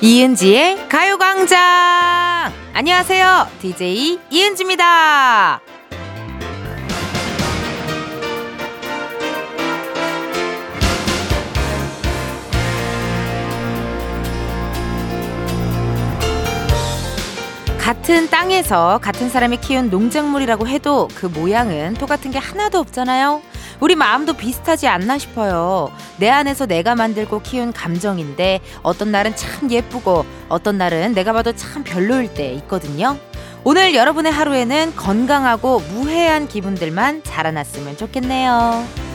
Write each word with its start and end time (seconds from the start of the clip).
이은지의 0.00 0.88
가요광장! 0.88 2.52
안녕하세요. 2.72 3.48
DJ 3.60 4.20
이은지입니다. 4.30 5.60
같은 17.80 18.30
땅에서 18.30 19.00
같은 19.02 19.28
사람이 19.28 19.56
키운 19.56 19.90
농작물이라고 19.90 20.68
해도 20.68 21.08
그 21.16 21.26
모양은 21.26 21.94
똑같은 21.94 22.30
게 22.30 22.38
하나도 22.38 22.78
없잖아요. 22.78 23.42
우리 23.80 23.94
마음도 23.94 24.32
비슷하지 24.32 24.88
않나 24.88 25.18
싶어요. 25.18 25.92
내 26.18 26.28
안에서 26.28 26.66
내가 26.66 26.94
만들고 26.94 27.42
키운 27.42 27.72
감정인데 27.72 28.60
어떤 28.82 29.12
날은 29.12 29.36
참 29.36 29.70
예쁘고 29.70 30.24
어떤 30.48 30.78
날은 30.78 31.14
내가 31.14 31.32
봐도 31.32 31.52
참 31.54 31.84
별로일 31.84 32.34
때 32.34 32.52
있거든요. 32.54 33.16
오늘 33.64 33.94
여러분의 33.94 34.32
하루에는 34.32 34.96
건강하고 34.96 35.80
무해한 35.80 36.48
기분들만 36.48 37.22
자라났으면 37.22 37.96
좋겠네요. 37.96 39.07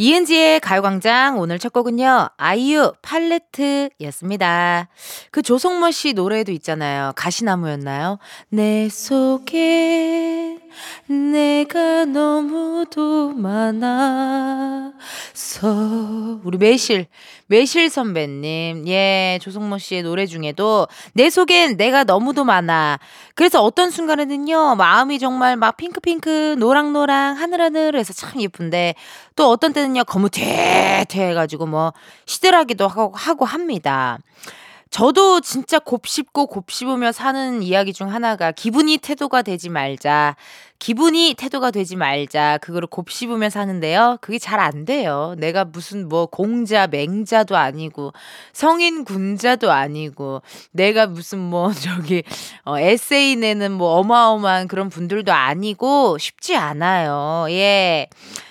이은지의 0.00 0.60
가요광장 0.60 1.40
오늘 1.40 1.58
첫 1.58 1.72
곡은요 1.72 2.28
아이유 2.36 2.92
팔레트였습니다. 3.02 4.86
그 5.32 5.42
조성모 5.42 5.90
씨 5.90 6.12
노래도 6.12 6.52
있잖아요. 6.52 7.10
가시나무였나요? 7.16 8.20
내 8.48 8.88
속에 8.88 10.60
내가 11.08 12.04
너무도 12.04 13.30
많아서 13.30 14.92
우리 16.44 16.58
매실 16.58 17.06
매실 17.48 17.88
선배님 17.88 18.86
예 18.88 19.38
조성모 19.40 19.78
씨의 19.78 20.02
노래 20.02 20.26
중에도 20.26 20.86
내 21.14 21.30
속엔 21.30 21.78
내가 21.78 22.04
너무도 22.04 22.44
많아 22.44 22.98
그래서 23.34 23.62
어떤 23.62 23.90
순간에는요 23.90 24.74
마음이 24.76 25.18
정말 25.18 25.56
막 25.56 25.78
핑크핑크 25.78 26.56
노랑노랑 26.58 27.36
하늘하늘해서 27.36 28.12
참 28.12 28.40
예쁜데 28.40 28.94
또 29.34 29.50
어떤 29.50 29.72
때는요 29.72 30.04
거무퇴퇴 30.04 31.28
해가지고 31.28 31.66
뭐 31.66 31.94
시들하기도 32.26 32.86
하고 32.86 33.12
하고 33.14 33.44
합니다. 33.46 34.18
저도 34.90 35.40
진짜 35.40 35.78
곱씹고 35.78 36.46
곱씹으며 36.46 37.12
사는 37.12 37.62
이야기 37.62 37.92
중 37.92 38.12
하나가 38.12 38.52
기분이 38.52 38.98
태도가 38.98 39.42
되지 39.42 39.68
말자. 39.68 40.36
기분이 40.78 41.34
태도가 41.36 41.70
되지 41.72 41.96
말자. 41.96 42.58
그거를 42.58 42.86
곱씹으며 42.88 43.50
사는데요. 43.50 44.18
그게 44.20 44.38
잘 44.38 44.58
안 44.60 44.84
돼요. 44.84 45.34
내가 45.38 45.64
무슨 45.64 46.08
뭐 46.08 46.26
공자, 46.26 46.86
맹자도 46.86 47.56
아니고 47.56 48.12
성인 48.52 49.04
군자도 49.04 49.70
아니고 49.70 50.42
내가 50.72 51.06
무슨 51.06 51.38
뭐 51.38 51.70
저기 51.74 52.22
어 52.64 52.78
에세이 52.78 53.36
내는 53.36 53.72
뭐 53.72 53.90
어마어마한 53.98 54.68
그런 54.68 54.88
분들도 54.88 55.32
아니고 55.32 56.18
쉽지 56.18 56.56
않아요. 56.56 57.46
예. 57.50 58.08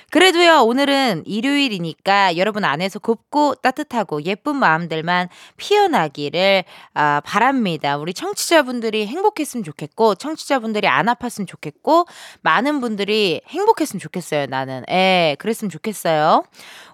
그래도요, 0.09 0.61
오늘은 0.61 1.23
일요일이니까 1.25 2.38
여러분 2.38 2.63
안에서 2.63 2.97
곱고 2.97 3.55
따뜻하고 3.55 4.23
예쁜 4.23 4.55
마음들만 4.55 5.27
피어나기를 5.58 6.64
아, 6.94 7.22
바랍니다. 7.25 7.97
우리 7.97 8.14
청취자분들이 8.14 9.05
행복했으면 9.05 9.65
좋겠고, 9.65 10.15
청취자분들이 10.15 10.87
안 10.87 11.08
아팠으면 11.08 11.45
좋겠고, 11.45 12.05
많은 12.42 12.80
분들이 12.80 13.42
행복했으면 13.49 13.99
좋겠어요, 13.99 14.45
나는. 14.45 14.86
예, 14.89 15.36
그랬으면 15.39 15.70
좋겠어요. 15.70 16.45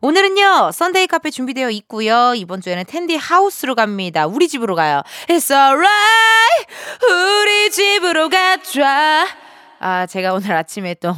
오늘은요, 0.02 0.72
Sunday 0.74 1.06
카페 1.06 1.30
준비되어 1.30 1.70
있고요. 1.70 2.34
이번 2.36 2.62
주에는 2.62 2.84
텐디 2.86 3.16
house로 3.16 3.76
갑니다. 3.76 4.26
우리 4.26 4.48
집으로 4.48 4.74
가요. 4.74 5.04
It's 5.28 5.52
alright! 5.54 6.68
우리 7.12 7.70
집으로 7.70 8.30
가자. 8.30 9.43
아, 9.86 10.06
제가 10.06 10.32
오늘 10.32 10.54
아침에 10.54 10.94
또, 10.94 11.14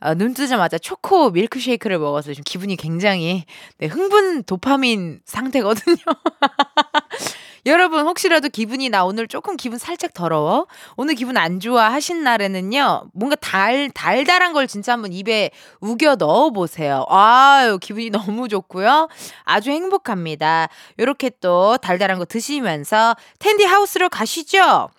어, 0.00 0.14
눈 0.14 0.34
뜨자마자 0.34 0.76
초코 0.76 1.30
밀크쉐이크를 1.30 1.98
먹어서 1.98 2.32
지금 2.34 2.44
기분이 2.44 2.76
굉장히, 2.76 3.46
네, 3.78 3.86
흥분 3.86 4.44
도파민 4.44 5.20
상태거든요. 5.24 5.96
여러분, 7.64 8.06
혹시라도 8.06 8.50
기분이 8.50 8.90
나 8.90 9.06
오늘 9.06 9.26
조금 9.26 9.56
기분 9.56 9.78
살짝 9.78 10.12
더러워? 10.12 10.66
오늘 10.98 11.14
기분 11.14 11.38
안 11.38 11.60
좋아 11.60 11.90
하신 11.90 12.22
날에는요, 12.22 13.04
뭔가 13.14 13.36
달, 13.36 13.88
달달한 13.88 14.52
걸 14.52 14.66
진짜 14.66 14.92
한번 14.92 15.14
입에 15.14 15.50
우겨 15.80 16.16
넣어 16.16 16.50
보세요. 16.50 17.06
아유, 17.08 17.78
기분이 17.78 18.10
너무 18.36 18.48
좋고요. 18.48 19.08
아주 19.44 19.70
행복합니다. 19.70 20.68
요렇게 20.98 21.30
또 21.40 21.78
달달한 21.78 22.18
거 22.18 22.26
드시면서 22.26 23.16
텐디 23.38 23.64
하우스로 23.64 24.10
가시죠. 24.10 24.90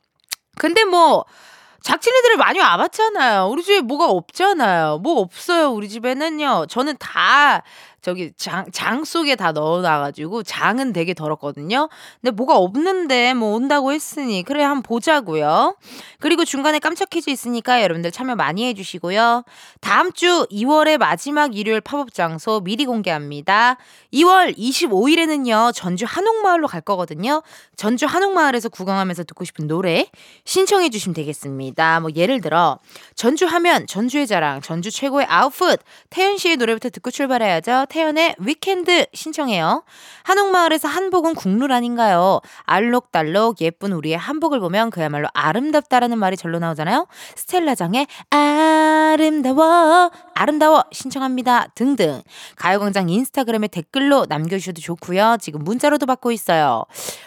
근데 0.58 0.84
뭐, 0.86 1.26
작친이들을 1.81 2.38
많이 2.38 2.59
와봤잖아요. 2.59 3.47
우리 3.47 3.64
집에 3.64 3.81
뭐가 3.81 4.06
없잖아요. 4.06 5.00
뭐 5.00 5.19
없어요. 5.19 5.72
우리 5.72 5.90
집에는요. 5.90 6.68
저는 6.69 6.96
다 7.00 7.64
저기 8.02 8.31
장, 8.36 8.66
장 8.72 9.03
속에 9.03 9.36
다 9.36 9.52
넣어놔가지고 9.52 10.44
장은 10.44 10.92
되게 10.92 11.14
더럽거든요. 11.14 11.88
근데 12.19 12.31
뭐가 12.31 12.58
없는데 12.58 13.36
뭐 13.36 13.56
온다고 13.56 13.92
했으니 13.92 14.44
그래 14.44 14.64
한번 14.64 14.81
보자고요. 14.81 15.75
그리고 16.19 16.44
중간에 16.44 16.80
깜짝 16.80 17.09
퀴즈 17.09 17.30
있으니까 17.30 17.84
여러분들 17.84 18.12
참여 18.12 18.36
많이 18.36 18.66
해주시고요. 18.68 19.44
다음 19.81 20.12
주 20.13 20.48
2월의 20.52 20.98
마지막 20.98 21.56
일요일 21.56 21.81
팝업 21.81 22.13
장소 22.13 22.59
미리 22.62 22.86
공개합니다. 22.86 23.78
2월 24.14 24.58
25일에는요 24.58 25.74
전주 25.74 26.06
한옥마을로 26.08 26.68
갈 26.68 26.82
거거든요. 26.82 27.42
전주 27.76 28.06
한옥마을에서 28.06 28.70
구경하면서 28.70 29.24
듣고 29.24 29.46
싶은 29.46 29.68
노래 29.68 30.08
신청해 30.46 30.90
주시면 30.90 31.14
되겠습니다. 31.14 32.00
뭐 32.00 32.10
예를 32.16 32.42
들어 32.42 32.80
전주 33.16 33.46
하면 33.46 33.88
전주의 33.88 34.28
자랑, 34.28 34.62
전주 34.62 34.92
최고의 34.92 35.26
아웃풋 35.30 35.80
태연 36.10 36.38
씨의 36.38 36.58
노래부터 36.58 36.90
듣고 36.90 37.12
출발해야죠. 37.12 37.86
태연의 37.90 38.36
위켄드 38.40 39.08
신청해요. 39.14 39.84
한옥마을에서 40.24 40.88
한복은 40.88 41.36
국룰 41.36 41.72
아닌가요? 41.72 42.42
알록달록 42.64 43.62
예쁜 43.62 43.92
우리의 43.94 44.18
한복을 44.18 44.60
보면 44.60 44.90
그야말로 44.90 45.28
아름답다라는 45.34 46.18
말이 46.18 46.38
절로 46.38 46.60
나오잖아요. 46.60 47.08
스텔라장의 47.36 48.08
아름다워 48.30 50.12
아름다워 50.41 50.84
신청합니다 50.91 51.68
등등 51.75 52.24
가요광장 52.56 53.09
인스타그램에 53.09 53.68
댓글로 53.68 54.25
남겨주셔도 54.28 54.81
좋고요. 54.81 55.38
지금 55.40 55.63
문자로도 55.63 56.07
받고 56.07 56.31
있어요. 56.31 56.85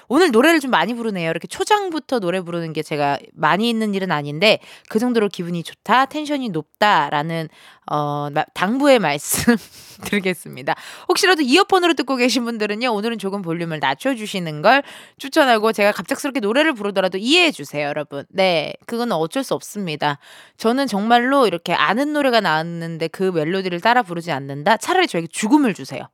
오늘 0.09 0.33
노래를 0.33 0.59
좀 0.59 0.73
많이 0.73 0.95
부르네요. 0.95 1.31
이렇게 1.31 1.47
초장부터 1.47 2.19
노래 2.19 2.41
부르는 2.41 2.73
게 2.73 2.83
제가 2.83 3.19
많이 3.33 3.71
있는 3.71 3.95
일은 3.95 4.11
아닌데 4.11 4.59
그 4.89 4.99
정도로 4.99 5.29
기분이 5.29 5.63
좋다, 5.63 6.07
텐션이 6.07 6.49
높다라는 6.49 7.49
어, 7.91 8.29
당부의 8.55 8.99
말씀 8.99 9.57
드리겠습니다. 10.05 10.75
혹시라도 11.09 11.43
이어폰으로 11.43 11.95
듣고 11.95 12.17
계신 12.17 12.45
분들은요, 12.45 12.89
오늘은 12.93 13.19
조금 13.19 13.43
볼륨을 13.43 13.79
낮춰주시는 13.81 14.63
걸 14.63 14.83
추천하고 15.19 15.73
제가 15.73 15.93
갑작스럽게 15.93 16.41
노래를 16.41 16.75
부르더라도 16.75 17.19
이해해 17.19 17.51
주세요, 17.51 17.87
여러분. 17.87 18.25
네, 18.31 18.75
그건 18.87 19.13
어쩔 19.13 19.45
수 19.45 19.55
없습니다. 19.55 20.19
저는 20.57 20.87
정말로 20.87 21.47
이렇게 21.47 21.73
아는 21.75 22.13
노래가 22.13 22.41
나왔는데 22.41 23.09
그 23.09 23.25
멜로디를 23.25 23.81
따라 23.81 24.03
부르지 24.03 24.33
않는다? 24.33 24.77
차라리 24.79 25.07
저에게 25.07 25.27
죽음을 25.29 25.75
주세요. 25.75 26.09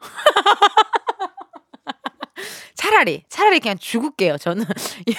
차라리 2.84 3.24
차라리 3.30 3.60
그냥 3.60 3.78
죽을게요 3.78 4.36
저는. 4.36 4.66
예, 5.08 5.14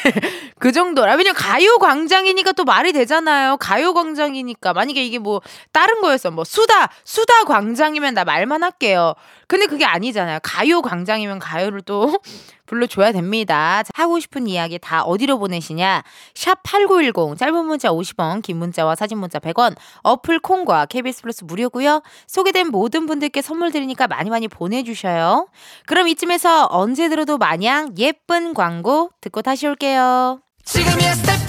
그 0.60 0.72
정도라 0.72 1.16
왜냐면 1.16 1.34
가요 1.34 1.78
광장이니까 1.80 2.52
또 2.52 2.64
말이 2.64 2.94
되잖아요. 2.94 3.58
가요 3.58 3.94
광장이니까. 3.94 4.74
만약에 4.74 5.04
이게 5.04 5.18
뭐 5.18 5.42
다른 5.72 6.00
거였어. 6.02 6.30
뭐 6.30 6.44
수다 6.44 6.92
수다 7.04 7.46
광장이면 7.46 8.14
나 8.14 8.24
말만 8.24 8.62
할게요. 8.62 9.16
근데 9.48 9.66
그게 9.66 9.84
아니잖아요. 9.84 10.40
가요 10.44 10.84
광장이면 10.84 11.40
가요를 11.40 11.82
또 11.82 12.20
불러줘야 12.66 13.12
됩니다. 13.12 13.84
하고 13.94 14.20
싶은 14.20 14.48
이야기 14.48 14.80
다 14.80 15.04
어디로 15.04 15.40
보내시냐? 15.40 16.04
샵 16.34 16.64
8910 16.64 17.38
짧은 17.38 17.66
문자 17.66 17.90
50원 17.90 18.42
긴 18.42 18.58
문자와 18.58 18.96
사진 18.96 19.18
문자 19.18 19.40
100원 19.40 19.76
어플 20.04 20.40
콩과 20.40 20.88
KBS 20.88 21.22
플러스 21.22 21.44
무료고요. 21.44 22.02
소개된 22.28 22.68
모든 22.68 23.06
분들께 23.06 23.42
선물 23.42 23.72
드리니까 23.72 24.08
많이 24.08 24.30
많이 24.30 24.48
보내주셔요. 24.48 25.48
그럼 25.86 26.08
이쯤에서 26.08 26.68
언제 26.70 27.10
들어도 27.10 27.38
마냥 27.38 27.94
예쁜 27.98 28.54
광고 28.54 29.10
듣고 29.22 29.42
다시 29.42 29.68
올게요. 29.68 30.40
지금이야 30.64 31.14
스텝 31.14 31.36
1, 31.42 31.46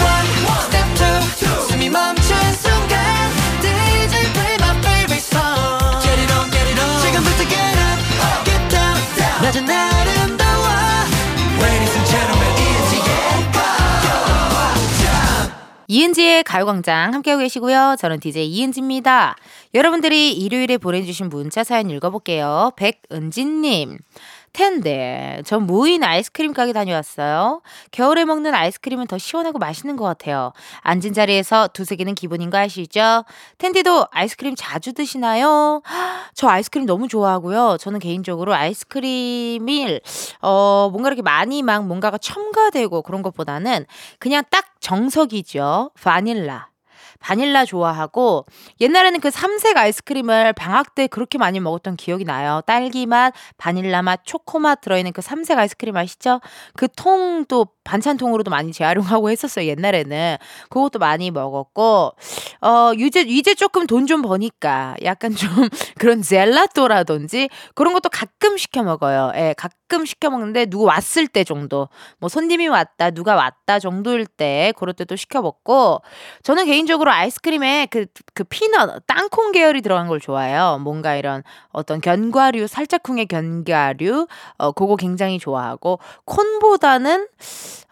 스텝 0.65 0.87
2, 1.43 1.71
숨이 1.71 1.91
멈춘 1.91 2.37
순간 2.53 3.17
지금부터 7.01 7.45
get 7.49 7.79
up, 7.79 8.45
get 8.45 8.69
down 8.69 8.97
낮은 9.43 9.65
나름 9.65 10.16
이은지의 15.89 16.45
가요광장 16.45 17.15
함께하고 17.15 17.43
계시고요. 17.43 17.97
저는 17.99 18.21
DJ 18.21 18.49
이은지입니다. 18.49 19.37
여러분들이 19.75 20.33
일요일에 20.33 20.79
보내주신 20.79 21.29
문자 21.29 21.65
사연 21.65 21.91
읽어볼게요. 21.91 22.73
백은진님. 22.77 23.99
텐데 24.57 25.43
전 25.45 25.65
무인 25.67 26.03
아이스크림 26.03 26.55
가게 26.55 26.73
다녀왔어요. 26.73 27.61
겨울에 27.91 28.25
먹는 28.25 28.55
아이스크림은 28.55 29.07
더 29.07 29.19
시원하고 29.19 29.59
맛있는 29.59 29.97
것 29.97 30.05
같아요. 30.05 30.53
앉은 30.81 31.13
자리에서 31.13 31.69
두세 31.69 31.95
개는 31.97 32.15
기본인 32.15 32.49
거 32.49 32.57
아시죠? 32.57 33.25
텐디도 33.59 34.07
아이스크림 34.11 34.55
자주 34.57 34.95
드시나요? 34.95 35.83
저 36.33 36.49
아이스크림 36.49 36.87
너무 36.87 37.07
좋아하고요. 37.07 37.77
저는 37.79 38.01
개인적으로 38.01 38.55
아이스크림을 38.55 40.01
어 40.41 40.89
뭔가 40.91 41.11
이렇게 41.11 41.21
많이 41.21 41.63
막 41.63 41.85
뭔가가 41.87 42.17
첨가되고 42.17 43.03
그런 43.03 43.21
것보다는 43.21 43.85
그냥 44.19 44.43
딱 44.49 44.65
정석이죠. 44.81 45.91
바닐라. 46.03 46.71
바닐라 47.21 47.65
좋아하고 47.65 48.47
옛날에는 48.81 49.21
그 49.21 49.31
삼색 49.31 49.77
아이스크림을 49.77 50.53
방학 50.53 50.95
때 50.95 51.07
그렇게 51.07 51.39
많이 51.39 51.61
먹었던 51.61 51.97
기억이 51.97 52.25
나요. 52.25 52.61
딸기 52.67 53.07
맛, 53.07 53.33
바닐라 53.57 54.03
맛, 54.03 54.21
초코 54.25 54.59
맛 54.59 54.81
들어있는 54.81 55.13
그 55.13 55.23
삼색 55.23 55.59
아이스크림 55.59 55.97
아시죠? 55.97 56.41
그 56.75 56.89
통도 56.89 57.69
반찬통으로도 57.85 58.51
많이 58.51 58.73
재활용하고 58.73 59.31
했었어요. 59.31 59.67
옛날에는 59.67 60.37
그것도 60.69 60.99
많이 60.99 61.31
먹었고 61.31 62.13
어 62.67 62.93
이제 62.95 63.21
이제 63.23 63.55
조금 63.55 63.87
돈 63.87 64.07
좀 64.07 64.23
버니까 64.23 64.95
약간 65.05 65.35
좀 65.35 65.49
그런 65.99 66.23
젤라또라든지 66.23 67.49
그런 67.75 67.93
것도 67.95 68.09
가끔 68.09 68.57
시켜 68.57 68.83
먹어요. 68.83 69.33
예, 69.37 69.55
가끔 69.57 70.05
시켜 70.07 70.31
먹는데 70.31 70.67
누구 70.67 70.85
왔을 70.85 71.27
때 71.29 71.45
정도 71.45 71.89
뭐 72.19 72.29
손님이 72.29 72.69
왔다 72.69 73.11
누가 73.11 73.35
왔다 73.37 73.79
정도일 73.81 74.27
때 74.27 74.73
그럴 74.79 74.95
때 74.95 75.05
또 75.05 75.17
시켜 75.17 75.41
먹고 75.43 76.03
저는 76.43 76.67
개인적으로 76.67 77.13
아이스크림에 77.13 77.87
그, 77.91 78.07
그 78.35 78.45
피넛, 78.45 79.07
땅콩 79.07 79.53
계열이 79.53 79.83
들어간 79.83 80.09
걸 80.09 80.21
좋아해요. 80.21 80.81
뭔가 80.83 81.15
이런 81.17 81.43
어떤 81.71 82.01
견과류, 82.01 82.67
살짝쿵의 82.67 83.27
견과류, 83.27 84.27
어, 84.59 84.73
그거 84.73 84.97
굉장히 84.97 85.39
좋아하고, 85.39 85.99
콘보다는, 86.25 87.29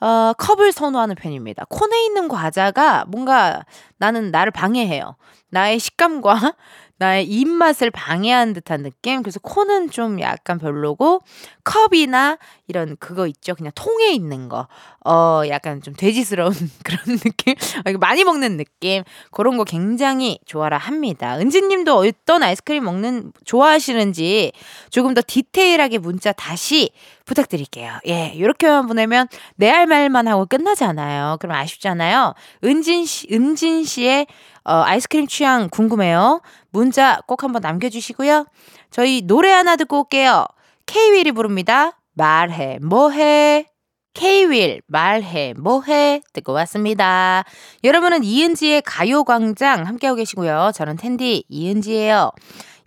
어, 0.01 0.33
컵을 0.37 0.73
선호하는 0.73 1.15
편입니다. 1.15 1.65
콘에 1.69 2.05
있는 2.05 2.29
과자가 2.29 3.05
뭔가 3.09 3.65
나는 3.99 4.31
나를 4.31 4.51
방해해요. 4.65 5.17
나의 5.51 5.79
식감과 5.79 6.57
나의 6.97 7.27
입맛을 7.27 7.91
방해한 7.91 8.55
듯한 8.55 8.83
느낌. 8.83 9.23
그래서 9.23 9.41
콘은 9.41 9.91
좀 9.91 10.21
약간 10.21 10.59
별로고 10.59 11.23
컵이나 11.65 12.39
이런 12.67 12.97
그거 12.99 13.27
있죠. 13.27 13.55
그냥 13.55 13.73
통에 13.75 14.13
있는 14.13 14.49
거. 14.49 14.69
어, 15.05 15.43
약간 15.49 15.83
좀 15.83 15.95
돼지스러운 15.95 16.53
그런 16.85 17.19
느낌. 17.19 17.55
어, 17.87 17.99
많이 17.99 18.25
먹는 18.25 18.57
느낌. 18.57 19.03
그런 19.31 19.57
거 19.59 19.65
굉장히 19.65 20.39
좋아라 20.47 20.79
합니다. 20.79 21.39
은지 21.39 21.61
님도 21.61 21.97
어떤 21.97 22.43
아이스크림 22.43 22.85
먹는 22.85 23.33
좋아하시는지 23.45 24.53
조금 24.91 25.13
더 25.15 25.21
디테일하게 25.27 25.99
문자 25.99 26.33
다시 26.33 26.91
부탁드릴게요. 27.27 27.99
예, 28.07 28.33
이렇게만 28.35 28.87
보내면 28.87 29.29
내 29.57 29.71
할 29.75 29.87
말만 29.87 30.29
하고 30.29 30.47
끝나잖아요. 30.47 31.39
그럼 31.41 31.57
아쉽잖아요. 31.57 32.35
은진 32.65 33.05
씨, 33.07 33.27
은진 33.33 33.85
씨의 33.85 34.27
어, 34.65 34.83
아이스크림 34.85 35.27
취향 35.27 35.69
궁금해요. 35.69 36.41
문자 36.71 37.21
꼭 37.27 37.43
한번 37.43 37.61
남겨주시고요. 37.63 38.47
저희 38.91 39.23
노래 39.23 39.51
하나 39.51 39.77
듣고 39.77 40.01
올게요. 40.03 40.47
케이윌이 40.87 41.33
부릅니다. 41.33 41.99
말해, 42.15 42.79
뭐해? 42.81 43.67
케이윌, 44.15 44.81
말해, 44.87 45.55
뭐해? 45.59 46.23
듣고 46.33 46.53
왔습니다. 46.53 47.45
여러분은 47.83 48.23
이은지의 48.23 48.83
가요광장 48.83 49.87
함께하고 49.87 50.17
계시고요. 50.17 50.71
저는 50.73 50.97
텐디 50.97 51.45
이은지예요. 51.49 52.31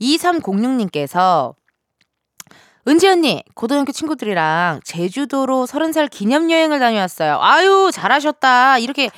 2306님께서 0.01 1.55
은지 2.87 3.05
언니, 3.09 3.43
고등학교 3.53 3.91
친구들이랑 3.91 4.79
제주도로 4.85 5.65
30살 5.65 6.09
기념 6.09 6.49
여행을 6.49 6.79
다녀왔어요. 6.79 7.37
아유, 7.41 7.91
잘하셨다. 7.91 8.79
이렇게 8.79 9.09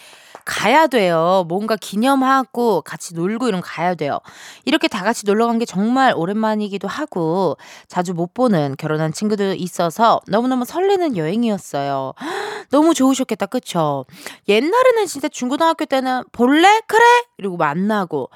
가야 0.50 0.88
돼요. 0.88 1.46
뭔가 1.48 1.76
기념하고 1.76 2.82
같이 2.82 3.14
놀고 3.14 3.48
이런 3.48 3.62
거 3.62 3.68
가야 3.70 3.94
돼요. 3.96 4.20
이렇게 4.66 4.88
다 4.88 5.04
같이 5.04 5.26
놀러 5.26 5.46
간 5.48 5.60
게 5.60 5.66
정말 5.66 6.14
오랜만이기도 6.16 6.88
하고 6.88 7.58
자주 7.88 8.14
못 8.14 8.34
보는 8.34 8.76
결혼한 8.78 9.12
친구도 9.14 9.54
있어서 9.56 10.22
너무너무 10.28 10.66
설레는 10.66 11.18
여행이었어요. 11.18 12.14
너무 12.72 12.94
좋으셨겠다. 12.94 13.46
그쵸? 13.48 14.06
옛날에는 14.48 15.06
진짜 15.06 15.28
중고등학교 15.28 15.86
때는 15.86 16.24
볼래? 16.32 16.82
그래? 16.88 17.04
이러고 17.38 17.58
만나고 17.58 18.30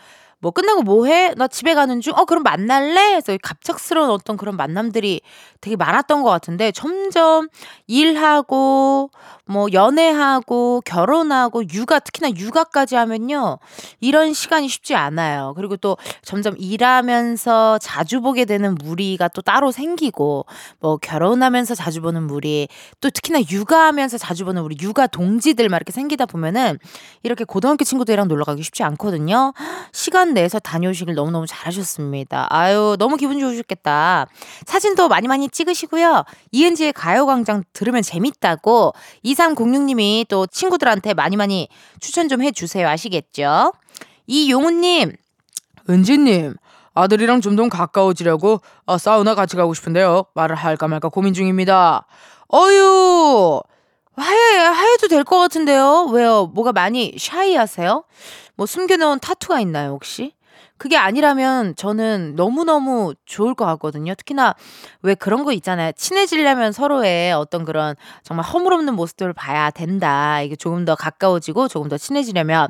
뭐 0.44 0.52
끝나고 0.52 0.82
뭐 0.82 1.06
해? 1.06 1.34
나 1.38 1.48
집에 1.48 1.74
가는 1.74 2.02
중? 2.02 2.14
어, 2.18 2.26
그럼 2.26 2.44
만날래? 2.44 3.16
해서 3.16 3.38
갑작스러운 3.42 4.10
어떤 4.10 4.36
그런 4.36 4.58
만남들이 4.58 5.22
되게 5.62 5.78
많았던 5.78 6.22
것 6.22 6.30
같은데 6.30 6.74
점점 6.74 7.48
일하고 7.88 9.10
뭐 9.46 9.68
연애하고 9.72 10.82
결혼하고 10.84 11.64
육아 11.70 12.00
특히나 12.00 12.32
육아까지 12.36 12.96
하면요 12.96 13.60
이런 14.02 14.34
시간이 14.34 14.68
쉽지 14.68 14.96
않아요. 14.96 15.54
그리고 15.56 15.78
또 15.78 15.96
점점 16.24 16.56
일하면서 16.58 17.78
자주 17.80 18.20
보게 18.20 18.44
되는 18.44 18.76
무리가 18.76 19.30
또 19.30 19.42
따로 19.42 19.72
생기고 19.72 20.46
뭐 20.82 20.98
결혼하면서 20.98 21.76
자주 21.76 22.02
보는 22.02 22.24
무리 22.24 22.68
또 23.00 23.10
특히나 23.10 23.40
육아하면서 23.50 24.18
자주 24.18 24.44
보는 24.44 24.62
우리 24.62 24.76
육아 24.82 25.08
동지들 25.08 25.70
막 25.70 25.78
이렇게 25.78 25.94
생기다 25.94 26.26
보면은 26.26 26.80
이렇게 27.24 27.46
고등학교 27.46 27.86
친구들이랑 27.86 28.28
놀러 28.28 28.44
가기 28.44 28.62
쉽지 28.62 28.84
않거든요. 28.84 29.54
시간 29.94 30.33
내서 30.34 30.60
다녀오시길 30.60 31.16
너무너무 31.16 31.46
잘하셨습니다. 31.48 32.48
아유 32.50 32.96
너무 33.00 33.16
기분 33.18 33.40
좋으셨겠다. 33.40 34.28
사진도 34.66 35.08
많이 35.08 35.28
많이 35.28 35.50
찍으시고요. 35.50 36.24
이은지의 36.52 36.94
가요광장 36.94 37.64
들으면 37.74 38.02
재밌다고 38.02 38.94
2306님이 39.26 40.28
또 40.28 40.46
친구들한테 40.48 41.14
많이 41.14 41.36
많이 41.36 41.68
추천 42.00 42.28
좀 42.28 42.42
해주세요. 42.42 42.88
아시겠죠? 42.88 43.74
이용우님, 44.28 45.16
은지님, 45.90 46.56
아들이랑 46.94 47.42
좀 47.42 47.56
더 47.56 47.70
가까워지려고 47.70 48.62
아, 48.86 48.98
사우나 48.98 49.36
같이 49.36 49.56
가고 49.56 49.74
싶은데요. 49.74 50.26
말을 50.34 50.56
할까 50.56 50.88
말까 50.88 51.10
고민 51.10 51.34
중입니다. 51.34 52.06
어유 52.54 53.62
해, 54.20 54.94
해도 54.94 55.08
될 55.08 55.24
것 55.24 55.38
같은데요? 55.40 56.06
왜요? 56.12 56.46
뭐가 56.54 56.72
많이 56.72 57.16
샤이하세요? 57.18 58.04
뭐 58.56 58.66
숨겨놓은 58.66 59.20
타투가 59.20 59.60
있나요, 59.62 59.92
혹시? 59.92 60.34
그게 60.78 60.98
아니라면 60.98 61.76
저는 61.78 62.34
너무너무 62.36 63.14
좋을 63.26 63.54
것 63.56 63.66
같거든요. 63.66 64.16
특히나 64.16 64.54
왜 65.02 65.16
그런 65.16 65.46
거 65.46 65.54
있잖아요. 65.54 65.94
친해지려면 65.94 66.74
서로의 66.74 67.32
어떤 67.32 67.64
그런 67.64 67.96
정말 68.24 68.46
허물없는 68.46 68.94
모습들을 68.96 69.32
봐야 69.34 69.70
된다. 69.72 70.42
이게 70.42 70.56
조금 70.58 70.84
더 70.84 70.96
가까워지고 70.96 71.70
조금 71.70 71.88
더 71.90 71.98
친해지려면 71.98 72.68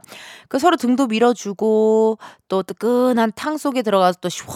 그 0.47 0.59
서로 0.59 0.77
등도 0.77 1.07
밀어주고 1.07 2.19
또 2.49 2.61
뜨끈한 2.63 3.31
탕 3.35 3.57
속에 3.57 3.81
들어가서 3.81 4.19
또 4.21 4.29
시원 4.29 4.47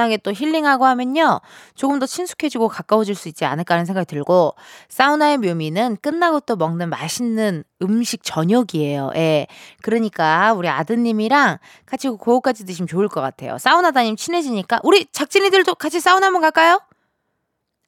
하게 0.00 0.16
또 0.18 0.32
힐링하고 0.32 0.84
하면요. 0.84 1.40
조금 1.74 1.98
더 1.98 2.06
친숙해지고 2.06 2.68
가까워질 2.68 3.14
수 3.14 3.28
있지 3.28 3.44
않을까 3.44 3.74
하는 3.74 3.84
생각이 3.86 4.06
들고 4.06 4.54
사우나의 4.88 5.38
묘미는 5.38 5.98
끝나고 6.02 6.40
또 6.40 6.56
먹는 6.56 6.88
맛있는 6.88 7.64
음식 7.82 8.22
저녁이에요. 8.22 9.12
예. 9.16 9.46
그러니까 9.82 10.52
우리 10.52 10.68
아드님이랑 10.68 11.58
같이 11.86 12.08
그거까지 12.08 12.66
드시면 12.66 12.86
좋을 12.86 13.08
것 13.08 13.20
같아요. 13.20 13.58
사우나 13.58 13.90
다니면 13.90 14.16
친해지니까 14.16 14.80
우리 14.82 15.06
작진이들도 15.10 15.74
같이 15.76 16.00
사우나 16.00 16.26
한번 16.26 16.42
갈까요? 16.42 16.80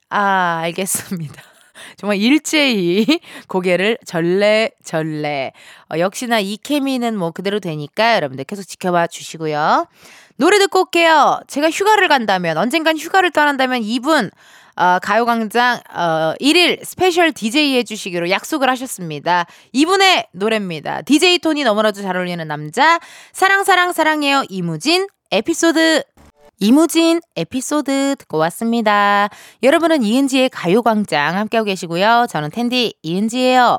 아, 0.09 0.61
알겠습니다. 0.65 1.43
정말 1.97 2.19
일제히 2.19 3.21
고개를 3.49 3.99
절레 4.05 4.71
절레. 4.85 5.53
어, 5.93 5.99
역시나 5.99 6.41
이 6.41 6.57
케미는 6.57 7.17
뭐 7.17 7.31
그대로 7.31 7.61
되니까 7.61 8.17
여러분들 8.17 8.45
계속 8.45 8.63
지켜봐 8.63 9.07
주시고요. 9.09 9.87
노래 10.43 10.59
듣고 10.59 10.81
올게요. 10.81 11.39
제가 11.47 11.71
휴가를 11.71 12.09
간다면, 12.09 12.59
언젠간 12.59 12.99
휴가를 12.99 13.31
떠난다면 13.31 13.85
이분, 13.85 14.29
어, 14.75 14.99
가요광장 15.01 15.79
어, 15.95 16.35
1일 16.41 16.85
special 16.85 17.31
DJ 17.31 17.77
해주시기로 17.77 18.29
약속을 18.29 18.69
하셨습니다. 18.71 19.47
이분의 19.73 20.27
노래입니다. 20.33 21.03
DJ 21.03 21.39
톤이 21.39 21.63
너무나도 21.63 22.03
잘 22.03 22.17
어울리는 22.17 22.49
남자 22.49 22.99
사랑 23.33 23.63
사랑 23.63 23.93
사랑해요 23.93 24.43
이무진 24.49 25.07
에피소드 25.31 26.03
이무진 26.63 27.21
에피소드 27.35 28.15
듣고 28.21 28.39
왔습니다. 28.39 29.29
여러분은 29.65 30.05
이은지의 30.05 30.49
가요광장 30.51 31.37
함께하고 31.37 31.65
계시고요. 31.65 32.27
저는 32.31 32.51
텐디 32.53 32.95
이은지예요. 33.03 33.79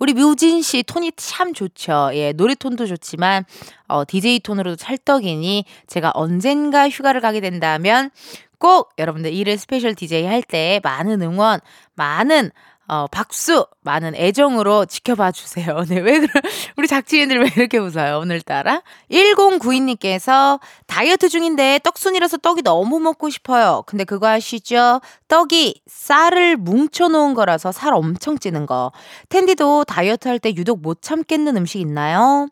우리 0.00 0.12
무진 0.12 0.60
씨 0.60 0.82
톤이 0.82 1.12
참 1.14 1.54
좋죠. 1.54 2.10
예, 2.14 2.32
노래 2.32 2.56
톤도 2.56 2.86
좋지만 2.86 3.44
어, 3.86 4.02
DJ 4.04 4.40
톤으로도 4.40 4.74
찰떡이니 4.74 5.66
제가 5.86 6.10
언젠가 6.14 6.88
휴가를 6.88 7.20
가게 7.20 7.38
된다면 7.38 8.10
꼭 8.58 8.90
여러분들 8.98 9.32
일일 9.32 9.56
special 9.56 9.94
DJ 9.94 10.24
할 10.24 10.42
때 10.42 10.80
많은 10.82 11.22
응원, 11.22 11.60
많은 11.94 12.50
어, 12.88 13.08
박수! 13.08 13.66
많은 13.82 14.14
애정으로 14.14 14.86
지켜봐 14.86 15.32
주세요. 15.32 15.82
네, 15.88 15.98
왜 15.98 16.20
그래? 16.20 16.28
우리 16.76 16.86
작지인들 16.86 17.40
왜 17.42 17.50
이렇게 17.56 17.78
웃어요, 17.78 18.18
오늘따라? 18.18 18.82
1092님께서 19.10 20.60
다이어트 20.86 21.28
중인데 21.28 21.80
떡순이라서 21.82 22.38
떡이 22.38 22.62
너무 22.62 23.00
먹고 23.00 23.28
싶어요. 23.28 23.82
근데 23.86 24.04
그거 24.04 24.28
아시죠? 24.28 25.00
떡이 25.26 25.82
쌀을 25.86 26.56
뭉쳐놓은 26.58 27.34
거라서 27.34 27.72
살 27.72 27.92
엄청 27.92 28.38
찌는 28.38 28.66
거. 28.66 28.92
텐디도 29.30 29.84
다이어트 29.84 30.28
할 30.28 30.38
때 30.38 30.54
유독 30.54 30.80
못 30.82 31.00
참겠는 31.02 31.56
음식 31.56 31.80
있나요? 31.80 32.48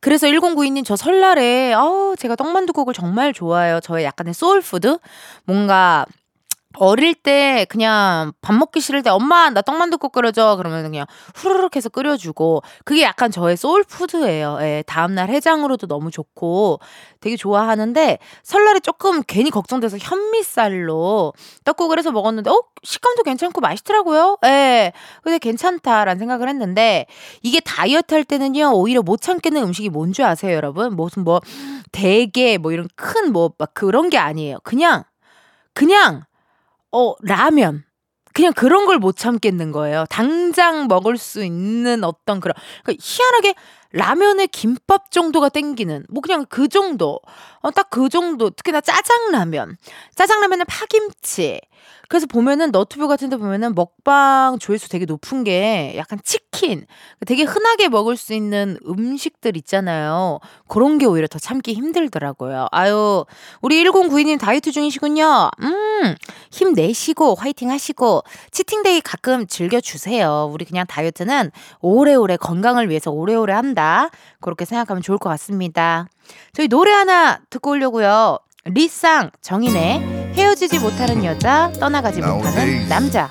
그래서 0.00 0.26
1092님 0.26 0.84
저 0.84 0.96
설날에, 0.96 1.72
어, 1.72 2.14
제가 2.18 2.34
떡만두국을 2.36 2.92
정말 2.92 3.32
좋아해요. 3.32 3.80
저의 3.80 4.04
약간의 4.04 4.34
soul 4.34 4.62
food? 4.62 4.98
뭔가 5.44 6.04
어릴 6.76 7.14
때 7.14 7.66
그냥 7.70 8.32
밥 8.42 8.52
먹기 8.52 8.80
싫을 8.80 9.02
때 9.02 9.08
엄마 9.10 9.48
나 9.50 9.62
떡만둣국 9.62 10.12
끓여줘 10.12 10.56
그러면 10.58 10.82
그냥 10.82 11.06
후루룩 11.34 11.74
해서 11.74 11.88
끓여주고 11.88 12.62
그게 12.84 13.02
약간 13.02 13.30
저의 13.30 13.56
soul 13.56 13.87
food예요. 13.87 14.58
예, 14.60 14.84
다음날 14.86 15.30
해장으로도 15.30 15.86
너무 15.86 16.10
좋고 16.10 16.78
되게 17.20 17.36
좋아하는데 17.36 18.18
설날에 18.42 18.80
조금 18.80 19.22
괜히 19.26 19.50
걱정돼서 19.50 19.96
현미쌀로 19.98 21.32
떡국을 21.64 21.98
해서 21.98 22.12
먹었는데 22.12 22.50
어 22.50 22.62
식감도 22.82 23.22
괜찮고 23.22 23.60
맛있더라고요. 23.62 24.36
예, 24.44 24.92
근데 25.22 25.38
괜찮다라는 25.38 26.18
생각을 26.18 26.48
했는데 26.50 27.06
이게 27.42 27.60
다이어트 27.60 28.14
할 28.14 28.24
때는요 28.24 28.72
오히려 28.74 29.00
못 29.02 29.22
참겠는 29.22 29.62
음식이 29.62 29.88
뭔지 29.88 30.22
아세요 30.22 30.54
여러분? 30.54 30.94
무슨 30.94 31.24
뭐 31.24 31.40
대게 31.92 32.58
뭐 32.58 32.72
이런 32.72 32.88
큰뭐막 32.94 33.72
그런 33.72 34.10
게 34.10 34.18
아니에요. 34.18 34.58
그냥 34.62 35.04
그냥 35.72 36.24
어, 36.92 37.14
라면. 37.22 37.84
그냥 38.34 38.52
그런 38.52 38.86
걸 38.86 38.98
못 38.98 39.16
참겠는 39.16 39.72
거예요. 39.72 40.04
당장 40.10 40.86
먹을 40.86 41.16
수 41.18 41.42
있는 41.44 42.04
어떤 42.04 42.40
그런, 42.40 42.54
그러니까 42.84 43.02
희한하게 43.04 43.54
라면에 43.92 44.46
김밥 44.46 45.10
정도가 45.10 45.48
땡기는, 45.48 46.06
뭐 46.10 46.20
그냥 46.22 46.44
그 46.48 46.68
정도. 46.68 47.20
어, 47.60 47.70
딱 47.70 47.88
그 47.90 48.08
정도. 48.08 48.50
특히나 48.50 48.80
짜장라면. 48.80 49.76
짜장라면은 50.14 50.66
파김치. 50.66 51.60
그래서 52.08 52.26
보면은 52.26 52.70
너튜브 52.70 53.06
같은 53.06 53.28
데 53.28 53.36
보면은 53.36 53.74
먹방 53.74 54.58
조회수 54.58 54.88
되게 54.88 55.04
높은 55.04 55.44
게 55.44 55.92
약간 55.96 56.18
치킨 56.24 56.86
되게 57.26 57.42
흔하게 57.42 57.88
먹을 57.88 58.16
수 58.16 58.32
있는 58.32 58.78
음식들 58.86 59.56
있잖아요. 59.58 60.40
그런 60.68 60.96
게 60.98 61.04
오히려 61.06 61.26
더 61.28 61.38
참기 61.38 61.74
힘들더라고요. 61.74 62.68
아유, 62.72 63.24
우리 63.60 63.84
1092님 63.84 64.38
다이어트 64.40 64.72
중이시군요. 64.72 65.50
음, 65.62 66.14
힘내시고 66.50 67.34
화이팅 67.34 67.70
하시고 67.70 68.22
치팅데이 68.52 69.02
가끔 69.02 69.46
즐겨주세요. 69.46 70.50
우리 70.52 70.64
그냥 70.64 70.86
다이어트는 70.86 71.50
오래오래 71.80 72.38
건강을 72.38 72.88
위해서 72.88 73.10
오래오래 73.10 73.52
한다. 73.52 73.77
그렇게 74.40 74.64
생각하면 74.64 75.02
좋을 75.02 75.18
것 75.18 75.28
같습니다. 75.30 76.06
저희 76.52 76.68
노래 76.68 76.92
하나 76.92 77.40
듣고 77.50 77.70
오려고요. 77.70 78.38
리쌍 78.64 79.30
정인의 79.40 80.34
헤어지지 80.34 80.78
못하는 80.78 81.24
여자, 81.24 81.72
떠나가지 81.80 82.20
못하는 82.20 82.88
남자. 82.88 83.30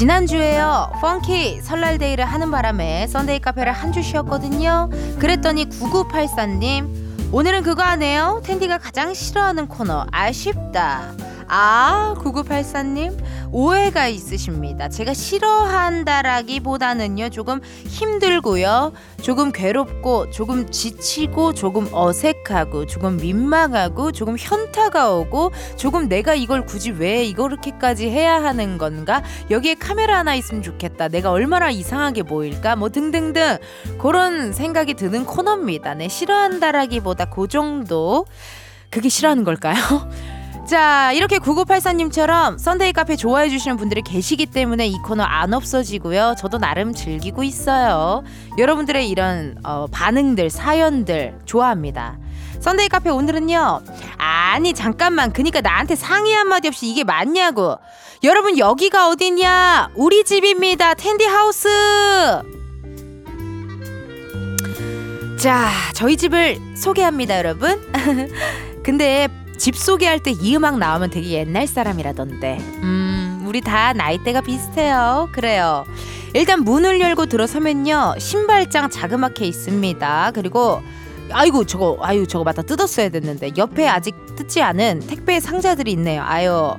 지난주에요. 0.00 0.92
funky 1.02 1.60
설날 1.60 1.92
day를 1.92 2.24
하는 2.24 2.50
바람에 2.50 3.06
Sunday 3.06 3.40
카페를 3.40 3.70
한 3.70 3.92
주 3.92 4.00
쉬었거든요. 4.00 4.88
그랬더니 5.18 5.68
9984님 5.68 6.88
오늘은 7.32 7.62
그거 7.64 7.82
하네요. 7.82 8.40
텐디가 8.42 8.78
가장 8.78 9.12
싫어하는 9.12 9.68
코너 9.68 10.06
아쉽다. 10.10 11.12
아, 11.48 12.14
9984님, 12.18 13.18
오해가 13.52 14.08
있으십니다. 14.08 14.88
제가 14.88 15.14
싫어한다라기보다는요, 15.14 17.30
조금 17.30 17.60
힘들고요, 17.86 18.92
조금 19.22 19.52
괴롭고, 19.52 20.30
조금 20.30 20.68
지치고, 20.70 21.54
조금 21.54 21.88
어색하고, 21.92 22.86
조금 22.86 23.16
민망하고, 23.16 24.12
조금 24.12 24.36
현타가 24.38 25.12
오고, 25.14 25.50
조금 25.76 26.08
내가 26.08 26.34
이걸 26.34 26.64
굳이 26.64 26.92
왜 26.92 27.24
이렇게까지 27.24 28.08
해야 28.08 28.42
하는 28.42 28.78
건가? 28.78 29.22
여기에 29.50 29.74
카메라 29.74 30.18
하나 30.18 30.34
있으면 30.34 30.62
좋겠다. 30.62 31.08
내가 31.08 31.32
얼마나 31.32 31.70
이상하게 31.70 32.22
보일까? 32.22 32.76
뭐 32.76 32.88
등등등. 32.88 33.58
그런 33.98 34.52
생각이 34.52 34.94
드는 34.94 35.24
코너입니다. 35.24 35.94
네, 35.94 36.08
싫어한다라기보다 36.08 37.26
그 37.26 37.48
정도. 37.48 38.26
그게 38.90 39.08
싫어하는 39.08 39.44
걸까요? 39.44 39.76
자, 40.70 41.10
이렇게 41.10 41.38
9984님처럼 41.38 42.56
Sunday 42.56 42.92
카페 42.92 43.16
좋아해 43.16 43.48
주시는 43.48 43.76
분들이 43.76 44.02
계시기 44.02 44.46
때문에 44.46 44.86
이 44.86 44.98
코너 44.98 45.24
안 45.24 45.52
없어지고요. 45.52 46.36
저도 46.38 46.58
나름 46.58 46.94
즐기고 46.94 47.42
있어요. 47.42 48.22
여러분들의 48.56 49.08
이런 49.08 49.58
어, 49.64 49.88
반응들, 49.90 50.48
사연들 50.48 51.40
좋아합니다. 51.44 52.18
Sunday 52.60 52.86
카페 52.86 53.10
오늘은요. 53.10 53.80
아니, 54.18 54.72
잠깐만. 54.72 55.32
그니까 55.32 55.60
나한테 55.60 55.96
상의 55.96 56.34
한마디 56.34 56.68
없이 56.68 56.86
이게 56.86 57.02
맞냐고. 57.02 57.76
여러분, 58.22 58.56
여기가 58.56 59.08
어디냐? 59.08 59.90
우리 59.96 60.22
집입니다. 60.22 60.94
텐디 60.94 61.24
하우스. 61.24 61.68
자, 65.36 65.68
저희 65.96 66.16
집을 66.16 66.60
소개합니다, 66.76 67.38
여러분. 67.38 67.82
근데 68.84 69.26
집 69.60 69.76
소개할 69.76 70.20
때 70.20 70.30
이 70.32 70.56
음악 70.56 70.78
나오면 70.78 71.10
되게 71.10 71.32
옛날 71.32 71.66
사람이라던데. 71.66 72.56
음, 72.82 73.44
우리 73.46 73.60
다 73.60 73.92
나이대가 73.92 74.40
비슷해요. 74.40 75.28
그래요. 75.32 75.84
일단 76.32 76.62
문을 76.64 76.98
열고 77.00 77.26
들어서면요. 77.26 78.14
신발장 78.18 78.88
자그맣게 78.88 79.44
있습니다. 79.44 80.30
그리고 80.34 80.80
아이고 81.32 81.64
저거 81.66 81.98
아유 82.00 82.26
저거 82.26 82.42
맞다 82.42 82.62
뜯었어야 82.62 83.08
됐는데 83.10 83.52
옆에 83.58 83.86
아직 83.86 84.14
뜯지 84.36 84.62
않은 84.62 85.00
택배 85.06 85.40
상자들이 85.40 85.92
있네요. 85.92 86.22
아유. 86.24 86.72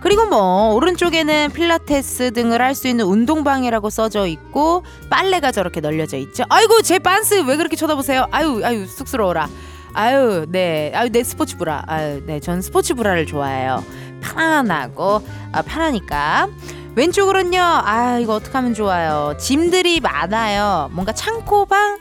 그리고 0.00 0.26
뭐 0.26 0.74
오른쪽에는 0.74 1.50
필라테스 1.52 2.32
등을 2.32 2.60
할 2.60 2.74
수 2.74 2.88
있는 2.88 3.04
운동방이라고 3.04 3.90
써져 3.90 4.26
있고 4.26 4.82
빨래가 5.08 5.52
저렇게 5.52 5.80
널려져 5.80 6.16
있죠. 6.18 6.44
아이고 6.48 6.82
제 6.82 6.98
반스 6.98 7.44
왜 7.46 7.56
그렇게 7.56 7.76
쳐다보세요? 7.76 8.26
아유 8.32 8.60
아유 8.64 8.86
쑥스러워라. 8.86 9.48
아유, 9.94 10.44
네. 10.48 10.92
아유, 10.94 11.08
내 11.10 11.22
스포츠 11.22 11.56
브라. 11.56 11.84
아유, 11.86 12.20
네. 12.26 12.40
전 12.40 12.60
스포츠 12.60 12.94
브라를 12.94 13.26
좋아해요. 13.26 13.84
편안하고, 14.20 15.22
아, 15.52 15.62
편하니까. 15.62 16.48
왼쪽으로는요, 16.96 17.60
아, 17.60 18.18
이거 18.18 18.34
어떡하면 18.34 18.74
좋아요. 18.74 19.36
짐들이 19.38 20.00
많아요. 20.00 20.90
뭔가 20.92 21.12
창고방? 21.12 21.98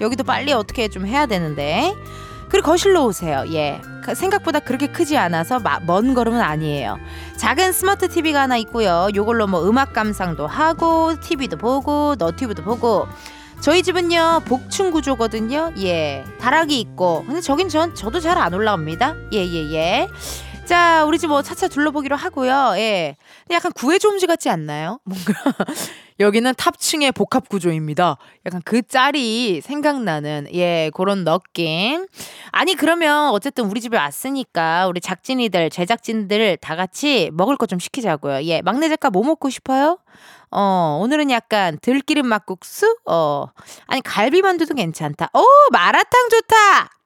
여기도 0.00 0.24
빨리 0.24 0.52
어떻게 0.52 0.88
좀 0.88 1.06
해야 1.06 1.26
되는데. 1.26 1.94
그리고 2.48 2.70
거실로 2.70 3.04
오세요. 3.04 3.44
예. 3.52 3.80
그 4.02 4.14
생각보다 4.14 4.58
그렇게 4.60 4.86
크지 4.86 5.16
않아서 5.18 5.60
먼 5.86 6.14
걸음은 6.14 6.40
아니에요. 6.40 6.98
작은 7.36 7.72
스마트 7.72 8.08
TV가 8.08 8.42
하나 8.42 8.56
있고요. 8.56 9.08
요걸로 9.14 9.46
뭐 9.46 9.68
음악 9.68 9.92
감상도 9.92 10.46
하고, 10.46 11.14
TV도 11.20 11.56
보고, 11.58 12.16
너튜브도 12.18 12.62
보고, 12.64 13.06
저희 13.60 13.82
집은요 13.82 14.42
복층 14.46 14.90
구조거든요. 14.90 15.72
예, 15.78 16.24
다락이 16.40 16.78
있고 16.80 17.24
근데 17.26 17.40
저긴 17.40 17.68
전 17.68 17.94
저도 17.94 18.20
잘 18.20 18.38
안 18.38 18.54
올라갑니다. 18.54 19.14
예 19.32 19.44
예 19.46 19.72
예. 19.74 20.08
자, 20.68 21.04
우리 21.06 21.18
집 21.18 21.28
뭐 21.28 21.40
차차 21.42 21.68
둘러보기로 21.68 22.14
하고요. 22.14 22.74
예. 22.76 23.16
약간 23.50 23.72
구해좀지 23.72 24.26
같지 24.26 24.50
않나요? 24.50 24.98
뭔가 25.04 25.32
여기는 26.20 26.54
탑층의 26.56 27.12
복합 27.12 27.48
구조입니다. 27.48 28.16
약간 28.44 28.60
그 28.64 28.82
짤이 28.82 29.62
생각나는 29.62 30.46
예 30.52 30.90
그런 30.94 31.24
느낌. 31.24 32.06
아니 32.50 32.74
그러면 32.74 33.30
어쨌든 33.30 33.64
우리 33.66 33.80
집에 33.80 33.96
왔으니까 33.96 34.88
우리 34.88 35.00
작진이들 35.00 35.70
제작진들 35.70 36.58
다 36.58 36.76
같이 36.76 37.30
먹을 37.32 37.56
거좀 37.56 37.78
시키자고요. 37.78 38.42
예 38.44 38.60
막내 38.62 38.88
작가 38.90 39.08
뭐 39.10 39.22
먹고 39.24 39.48
싶어요? 39.50 39.98
어, 40.50 40.98
오늘은 41.02 41.30
약간 41.30 41.78
들기름 41.80 42.26
막국수? 42.26 42.96
어, 43.06 43.46
아니, 43.86 44.00
갈비만두도 44.02 44.74
괜찮다. 44.74 45.28
오, 45.34 45.44
마라탕 45.72 46.28
좋다! 46.30 46.97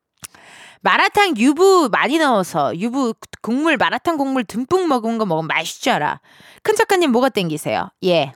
마라탕 0.82 1.36
유부 1.36 1.88
많이 1.92 2.18
넣어서 2.18 2.76
유부 2.76 3.14
국물 3.40 3.76
마라탕 3.76 4.16
국물 4.16 4.44
듬뿍 4.44 4.86
먹은 4.88 5.18
거 5.18 5.26
먹으면 5.26 5.46
맛있지 5.46 5.90
않아. 5.90 6.20
큰 6.62 6.74
작가님 6.76 7.12
뭐가 7.12 7.28
땡기세요? 7.28 7.90
예. 8.04 8.32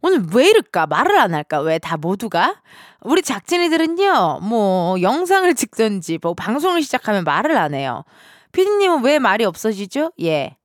오늘 0.00 0.22
왜 0.32 0.50
이럴까? 0.50 0.86
말을 0.86 1.18
안 1.18 1.34
할까? 1.34 1.60
왜 1.60 1.78
다 1.78 1.96
모두가? 1.96 2.60
우리 3.00 3.20
작진이들은요, 3.22 4.40
뭐, 4.42 5.00
영상을 5.00 5.52
찍든지, 5.54 6.18
뭐, 6.22 6.34
방송을 6.34 6.82
시작하면 6.82 7.24
말을 7.24 7.56
안 7.56 7.74
해요. 7.74 8.04
피디님은 8.52 9.02
왜 9.02 9.18
말이 9.18 9.44
없어지죠? 9.44 10.12
예. 10.22 10.56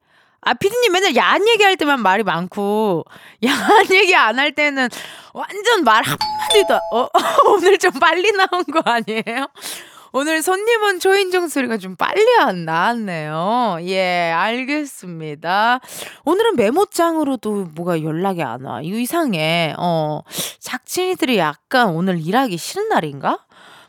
아, 0.41 0.53
피디님 0.53 0.91
맨날 0.91 1.15
야한 1.15 1.47
얘기 1.47 1.63
할 1.63 1.77
때만 1.77 2.01
말이 2.01 2.21
많고, 2.23 3.05
야한 3.45 3.91
얘기 3.91 4.15
안 4.15 4.37
할 4.37 4.51
때는 4.53 4.89
완전 5.33 5.83
말 5.83 6.03
한마디도, 6.03 6.75
어, 6.93 7.07
오늘 7.49 7.77
좀 7.79 7.91
빨리 7.93 8.31
나온 8.33 8.63
거 8.65 8.81
아니에요? 8.85 9.47
오늘 10.15 10.43
손님은 10.43 10.99
초인종 10.99 11.47
소리가 11.47 11.77
좀 11.77 11.95
빨리 11.95 12.23
안 12.39 12.65
나왔네요. 12.65 13.77
예, 13.81 14.31
알겠습니다. 14.31 15.79
오늘은 16.23 16.55
메모장으로도 16.55 17.69
뭐가 17.73 18.03
연락이 18.03 18.43
안 18.43 18.63
와. 18.63 18.79
이거 18.83 18.95
이상해. 18.95 19.73
어, 19.79 20.21
작친이들이 20.59 21.39
약간 21.39 21.89
오늘 21.89 22.21
일하기 22.23 22.57
싫은 22.57 22.89
날인가? 22.89 23.39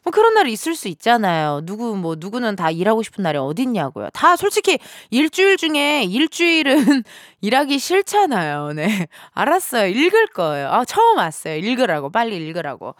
뭐 0.03 0.11
그런 0.13 0.33
날이 0.33 0.51
있을 0.51 0.75
수 0.75 0.89
있잖아요. 0.89 1.61
누구 1.65 1.95
뭐 1.95 2.15
누구는 2.19 2.57
다 2.57 2.71
일하고 2.71 3.03
싶은 3.03 3.23
날이 3.23 3.37
어딨냐고요. 3.37 4.09
다 4.15 4.37
솔직히 4.37 4.79
일주일 5.11 5.59
중에 5.59 6.05
일주일은 6.05 7.05
일하기 7.43 7.79
싫잖아요. 7.79 8.73
네. 8.73 9.09
알았어요. 9.33 9.89
읽을 9.89 10.29
거예요. 10.29 10.69
아, 10.69 10.87
처음 10.87 11.19
왔어요. 11.19 11.57
읽으라고. 11.57 12.09
빨리 12.09 12.37
읽으라고. 12.37 12.95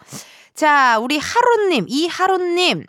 자, 0.53 0.99
우리 0.99 1.17
하루 1.17 1.69
님, 1.69 1.85
이하루 1.89 2.37
님. 2.37 2.85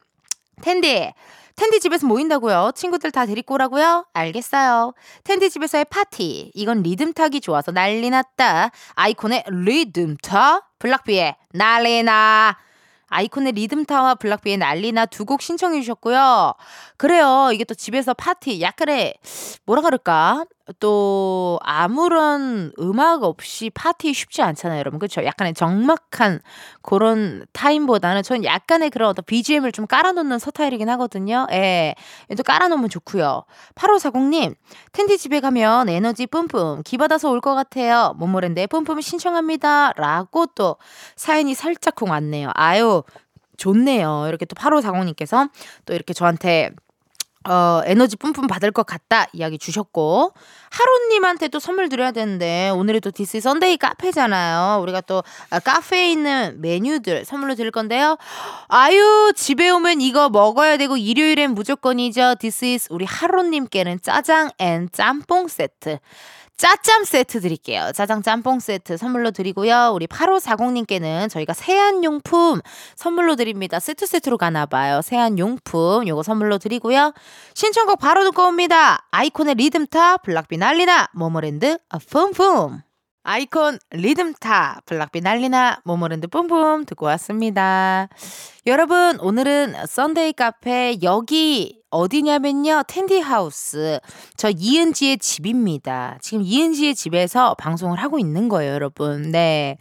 텐디, 0.63 1.13
텐디 1.55 1.81
집에서 1.81 2.07
모인다고요? 2.07 2.73
친구들 2.75 3.11
다 3.11 3.25
데리고 3.27 3.55
오라고요? 3.55 4.07
알겠어요. 4.13 4.93
텐디 5.25 5.49
집에서의 5.51 5.87
파티. 5.87 6.51
이건 6.55 6.83
리듬 6.83 7.13
타기 7.13 7.41
좋아서 7.41 7.73
난리 7.73 8.11
났다. 8.11 8.71
아이콘의 8.95 9.45
리듬 9.49 10.17
타? 10.19 10.63
블락비의 10.79 11.37
난리 11.53 12.03
나. 12.03 12.57
아이콘의 13.09 13.53
리듬타와 13.53 14.17
블락비의 14.17 14.57
난리나 14.57 15.07
두 15.07 15.25
곡 15.25 15.41
신청해 15.41 15.81
주셨고요. 15.81 16.55
그래요. 16.97 17.51
이게 17.53 17.65
또 17.65 17.73
집에서 17.75 18.15
파티 18.15 18.61
약간의 18.61 19.15
뭐라 19.65 19.83
그럴까? 19.83 20.45
또 20.81 21.61
아무런 21.63 22.73
음악 22.81 23.23
없이 23.23 23.71
파티 23.71 24.13
쉽지 24.13 24.43
않잖아요, 24.43 24.79
여러분. 24.81 24.99
그렇죠? 24.99 25.25
약간의 25.25 25.55
적막한 25.55 26.41
그런 26.83 27.47
타임보다는 27.53 28.23
저는 28.23 28.45
약간의 28.45 28.91
그런 28.91 29.11
어떤 29.11 29.25
BGM을 29.25 29.71
좀 29.73 29.87
깔아놓는 29.87 30.39
스타일이긴 30.39 30.89
하거든요. 30.91 31.47
예. 31.53 31.95
또 32.37 32.43
깔아놓으면 32.43 32.89
좋고요. 32.89 33.45
8540님, 33.77 34.57
텐디 34.93 35.19
집에 35.19 35.41
가면 35.41 35.89
에너지 35.89 36.27
뿜뿜 36.27 36.83
기받아서 36.85 37.31
올 37.31 37.41
것 37.41 37.55
같아요. 37.55 38.15
모모랜드의 38.17 38.67
뿜뿜 38.67 39.01
신청합니다. 39.01 39.93
라고 39.97 40.47
또 40.47 40.77
사연이 41.15 41.55
살짝쿵 41.55 42.11
왔네요. 42.11 42.51
아유, 42.55 43.05
좋네요. 43.57 44.25
이렇게 44.29 44.45
또 44.47 44.55
8540님께서 44.55 45.49
또 45.85 45.95
이렇게 45.95 46.13
저한테 46.13 46.73
어, 47.49 47.81
에너지 47.85 48.17
뿜뿜 48.17 48.47
받을 48.47 48.71
것 48.73 48.85
같다 48.85 49.27
이야기 49.33 49.59
주셨고 49.59 50.33
하루님한테 50.71 51.49
또 51.49 51.59
선물 51.59 51.89
드려야 51.89 52.11
되는데 52.11 52.71
오늘이 52.71 53.01
또 53.01 53.11
This 53.11 53.41
선데이 53.41 53.77
카페잖아요. 53.77 54.83
우리가 54.83 55.01
또 55.03 55.23
아, 55.51 55.59
카페에 55.61 56.11
있는 56.11 56.61
메뉴들 56.61 57.25
선물로 57.25 57.55
드릴 57.55 57.71
건데요. 57.71 58.17
아유 58.69 59.33
집에 59.35 59.71
오면 59.71 60.01
이거 60.01 60.29
먹어야 60.29 60.77
되고 60.77 60.97
일요일엔 60.97 61.53
무조건이죠. 61.53 62.37
This 62.41 62.89
우리 62.91 63.05
하루님께는 63.05 64.01
짜장 64.03 64.51
and 64.59 64.89
짬뽕 64.93 65.49
세트 65.49 65.99
짜짬 66.57 67.05
세트 67.05 67.41
드릴게요. 67.43 67.93
짜장 67.95 68.23
짬뽕 68.23 68.61
세트 68.61 68.97
선물로 68.97 69.31
드리고요. 69.31 69.91
우리 69.95 70.07
8540님께는 70.07 71.29
저희가 71.29 71.53
세안용품 71.53 72.63
선물로 72.95 73.37
드립니다. 73.37 73.79
세트 73.79 74.07
세트로 74.07 74.39
가나봐요. 74.39 75.03
세안용품 75.03 76.09
요거 76.09 76.23
선물로 76.23 76.57
드리고요. 76.57 77.13
신청곡 77.55 77.99
바로 77.99 78.25
듣고 78.25 78.45
옵니다. 78.45 79.07
아이콘의 79.11 79.57
리듬타 79.57 80.19
블락비 80.19 80.57
난리나 80.57 81.09
모모랜드 81.13 81.79
뿜뿜 82.11 82.81
아이콘 83.23 83.79
리듬타 83.91 84.83
블락비 84.87 85.21
난리나 85.21 85.81
모모랜드 85.85 86.27
뿜뿜 86.27 86.87
듣고 86.87 87.05
왔습니다. 87.07 88.09
여러분 88.67 89.21
오늘은 89.21 89.75
썬데이 89.87 90.33
카페 90.33 90.97
여기 91.03 91.83
어디냐면요. 91.97 92.83
텐디하우스. 92.87 94.01
저 94.37 94.51
이은지의 94.51 95.19
집입니다. 95.19 96.19
지금 96.21 96.43
이은지의 96.43 96.95
집에서 96.95 97.55
방송을 97.55 97.99
하고 97.99 98.19
있는 98.19 98.49
거예요, 98.49 98.73
여러분. 98.75 99.31
네. 99.33 99.79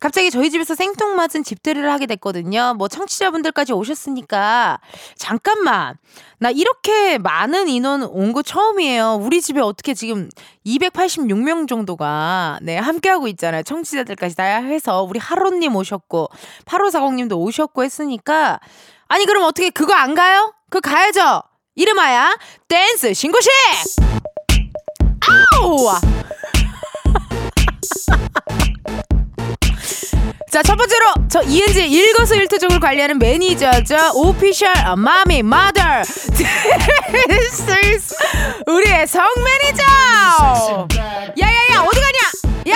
갑자기 0.00 0.30
저희 0.30 0.50
집에서 0.50 0.74
생뚱맞은 0.74 1.44
집들이를 1.44 1.90
하게 1.90 2.06
됐거든요. 2.06 2.74
뭐 2.76 2.88
청취자분들까지 2.88 3.72
오셨으니까 3.72 4.80
잠깐만. 5.16 5.96
나 6.38 6.50
이렇게 6.50 7.16
많은 7.18 7.68
인원 7.68 8.02
온 8.02 8.34
거 8.34 8.42
처음이에요. 8.42 9.20
우리 9.22 9.40
집에 9.40 9.60
어떻게 9.60 9.94
지금 9.94 10.28
286명 10.66 11.68
정도가 11.68 12.58
네, 12.62 12.76
함께 12.76 13.08
하고 13.08 13.28
있잖아요. 13.28 13.62
청취자들까지 13.62 14.34
다 14.36 14.42
해서 14.44 15.02
우리 15.02 15.18
하로 15.20 15.50
님 15.50 15.76
오셨고 15.76 16.28
8540님도 16.66 17.38
오셨고 17.38 17.84
했으니까 17.84 18.58
아니 19.06 19.24
그럼 19.24 19.44
어떻게 19.44 19.70
그거 19.70 19.94
안 19.94 20.14
가요? 20.14 20.52
그거 20.68 20.80
가야죠. 20.90 21.42
이름하야 21.76 22.36
댄스 22.68 23.14
신고식! 23.14 23.50
아우! 25.56 25.90
자, 30.52 30.62
첫 30.62 30.76
번째로 30.76 31.04
저 31.28 31.42
이은지 31.42 31.88
일거수일투족을 31.88 32.78
관리하는 32.78 33.18
매니저죠. 33.18 33.96
오피셜 34.14 34.72
마미 34.96 35.42
마더 35.42 35.80
우리의 38.66 39.06
성 39.08 39.24
매니저. 39.36 39.82
야야야 41.40 41.80
어디 41.84 42.00
가냐? 42.00 42.43
야 42.68 42.74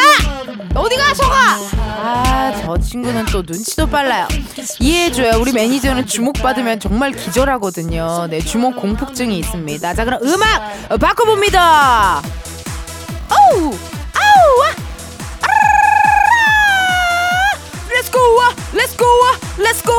어디가 0.74 1.14
속아? 1.14 1.58
아저 1.80 2.76
친구는 2.78 3.24
또 3.26 3.42
눈치도 3.44 3.88
빨라요. 3.88 4.28
이해해줘요. 4.80 5.40
우리 5.40 5.52
매니저는 5.52 6.06
주목받으면 6.06 6.78
정말 6.78 7.12
기절하거든요. 7.12 8.26
네 8.28 8.40
주목 8.40 8.76
공포증이 8.76 9.38
있습니다. 9.38 9.94
자 9.94 10.04
그럼 10.04 10.20
음악 10.22 10.98
바꿔봅니다. 11.00 12.22
오우 13.30 13.74
아우 14.14 14.74
Let's 17.94 18.11
go 18.11 18.18
Let's 18.74 18.96
go 18.96 19.04
Let's 19.58 19.83
go 19.83 19.92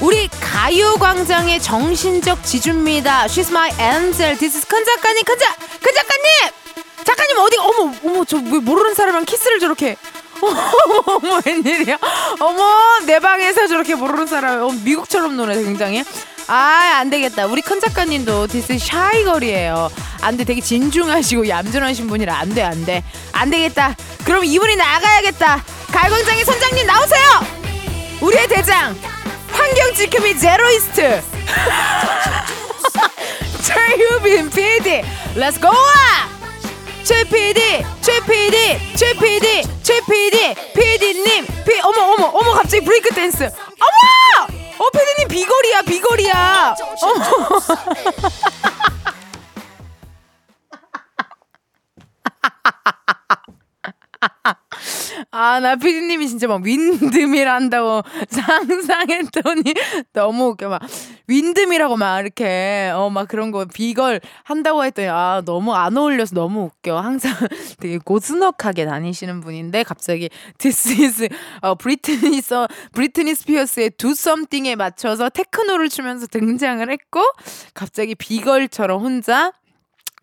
우리 0.00 0.28
가요광장의 0.28 1.60
정신적 1.62 2.42
지주입니다. 2.44 3.26
She's 3.26 3.50
my 3.50 3.70
angel. 3.78 4.36
This 4.36 4.56
is 4.56 4.66
큰 4.66 4.84
작가님, 4.84 5.22
큰 5.24 5.38
작, 5.38 5.56
큰 5.58 5.94
작가님! 5.94 6.59
작가님 7.04 7.38
어디, 7.38 7.56
어머, 7.58 7.92
어머, 8.04 8.24
저 8.24 8.36
왜 8.38 8.58
모르는 8.58 8.94
사람이랑 8.94 9.24
키스를 9.24 9.60
저렇게. 9.60 9.96
어머, 10.40 11.40
웬일이야? 11.44 11.98
어머, 12.40 13.00
내 13.06 13.18
방에서 13.20 13.66
저렇게 13.66 13.94
모르는 13.94 14.26
사람, 14.26 14.62
어, 14.62 14.70
미국처럼 14.84 15.36
노네, 15.36 15.62
굉장히. 15.62 16.02
아, 16.46 16.96
안 16.98 17.10
되겠다. 17.10 17.46
우리 17.46 17.60
큰 17.62 17.80
작가님도 17.80 18.46
This 18.48 18.78
shy 18.78 19.24
girl이에요. 19.24 19.90
안 20.22 20.36
돼, 20.36 20.44
되게 20.44 20.60
진중하시고 20.60 21.48
얌전하신 21.48 22.08
분이라 22.08 22.36
안 22.36 22.52
돼, 22.54 22.62
안 22.62 22.84
돼. 22.84 23.04
안 23.32 23.50
되겠다. 23.50 23.94
그럼 24.24 24.44
이분이 24.44 24.76
나가야겠다. 24.76 25.64
가요광장의 25.92 26.44
선장님 26.44 26.86
나오세요. 26.86 27.26
우리의 28.20 28.48
대장 28.48 28.94
환경 29.52 29.94
지킴이 29.94 30.38
zero 30.38 30.75
waste 30.75 31.22
최유빈 33.62 34.50
PD 34.50 35.02
Let's 35.36 35.60
go 35.60 35.68
최 37.04 37.24
PD, 37.24 37.84
최 38.00 38.20
PD, 38.20 38.78
최 38.94 39.12
PD, 39.14 39.62
최 39.82 40.00
PD, 40.02 40.54
PD님, 40.74 41.46
피 41.64 41.80
어머 41.82 42.12
어머 42.12 42.26
어머 42.26 42.52
갑자기 42.52 42.84
브레이크 42.84 43.12
댄스. 43.14 43.44
어머! 43.44 44.46
어 44.78 44.90
PD님 44.90 45.28
B-girl이야 45.28 45.82
B-girl이야. 45.82 46.74
어머. 47.02 47.24
아, 55.32 55.60
나 55.60 55.76
피디님이 55.76 56.26
진짜 56.28 56.48
막 56.48 56.60
windmill 56.64 57.46
한다고 57.48 58.02
상상했더니 58.30 59.74
너무 60.12 60.48
웃겨. 60.48 60.68
막 60.68 60.82
windmill하고 61.28 61.96
막 61.96 62.20
이렇게, 62.20 62.90
어, 62.92 63.10
막 63.10 63.28
그런 63.28 63.52
거 63.52 63.64
B-girl 63.64 64.20
한다고 64.42 64.84
했더니 64.84 65.06
아, 65.08 65.40
너무 65.44 65.72
안 65.72 65.96
어울려서 65.96 66.34
너무 66.34 66.62
웃겨. 66.64 66.98
항상 66.98 67.32
되게 67.78 67.98
고즈넉하게 67.98 68.86
다니시는 68.86 69.40
분인데 69.40 69.84
갑자기 69.84 70.30
This 70.58 71.00
is, 71.00 71.28
어, 71.62 71.76
브리트니, 71.76 72.40
서, 72.40 72.66
브리트니 72.92 73.36
스피어스의 73.36 73.90
Do 73.90 74.10
Something에 74.10 74.74
맞춰서 74.74 75.28
테크노를 75.28 75.88
추면서 75.90 76.26
등장을 76.26 76.90
했고 76.90 77.22
갑자기 77.72 78.16
B-girl처럼 78.16 79.00
혼자 79.00 79.52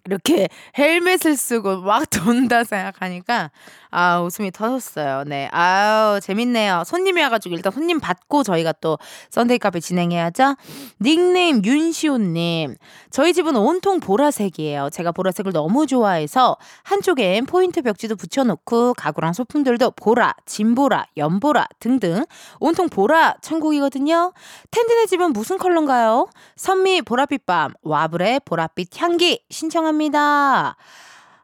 이렇게 0.08 0.48
헬멧을 0.78 1.36
쓰고 1.36 1.82
막 1.82 2.10
돈다 2.10 2.63
생각하니까 2.63 3.52
아, 3.89 4.21
웃음이 4.21 4.52
터졌어요. 4.52 5.23
네. 5.26 5.50
아우, 5.52 6.19
재밌네요. 6.19 6.84
손님이 6.86 7.21
와가지고 7.23 7.56
일단 7.56 7.71
손님 7.71 8.00
받고 8.00 8.43
저희가 8.43 8.73
또 8.73 8.97
썬데이 9.30 9.60
카페 9.60 9.80
진행해야죠. 9.80 10.56
닉네임 11.02 11.63
윤시호님. 11.63 12.76
저희 13.12 13.34
집은 13.34 13.56
온통 13.56 14.00
보라색이에요. 14.00 14.89
제가 14.91 15.12
보라색을 15.12 15.54
너무 15.54 15.88
좋아해서 15.88 16.58
한쪽엔 16.84 17.45
포인트 17.45 17.82
벽지도 17.82 18.15
붙여놓고 18.15 18.93
가구랑 18.95 19.34
소품들도 19.34 19.91
보라, 19.91 20.34
진보라, 20.45 21.06
연보라 21.17 21.67
등등 21.80 22.26
온통 22.60 22.89
보라 22.89 23.36
천국이거든요. 23.41 24.34
텐디네 24.71 25.06
집은 25.06 25.34
무슨 25.34 25.58
컬러인가요? 25.58 26.28
선미 26.56 27.02
보랏빛 27.02 27.45
밤, 27.45 27.73
와블의 27.82 28.41
보랏빛 28.41 29.00
향기 29.00 29.43
신청합니다. 29.50 30.76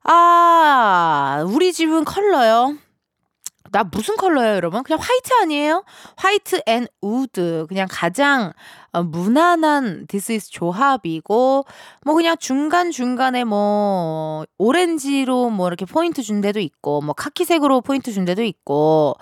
아, 0.03 1.45
우리 1.47 1.71
집은 1.71 2.03
컬러요. 2.03 2.77
나 3.71 3.83
무슨 3.83 4.17
컬러예요, 4.17 4.55
여러분? 4.55 4.83
그냥 4.83 4.99
white 5.01 5.33
아니에요? 5.41 5.83
White 6.15 6.61
and 6.67 6.87
wood. 7.01 7.65
그냥 7.67 7.87
가장 7.89 8.53
어, 8.91 9.01
무난한 9.01 10.05
this 10.07 10.37
is 10.37 10.51
조합이고, 10.51 11.65
뭐 12.05 12.13
그냥 12.13 12.37
중간 12.37 12.91
중간에 12.91 13.43
뭐, 13.43 14.45
오렌지로 14.59 15.49
뭐 15.49 15.67
이렇게 15.67 15.85
포인트 15.85 16.21
준 16.21 16.41
데도 16.41 16.59
있고, 16.59 17.01
뭐 17.01 17.15
카키색으로 17.15 17.81
포인트 17.81 18.11
준 18.11 18.25
데도 18.25 18.43
있고, 18.43 19.15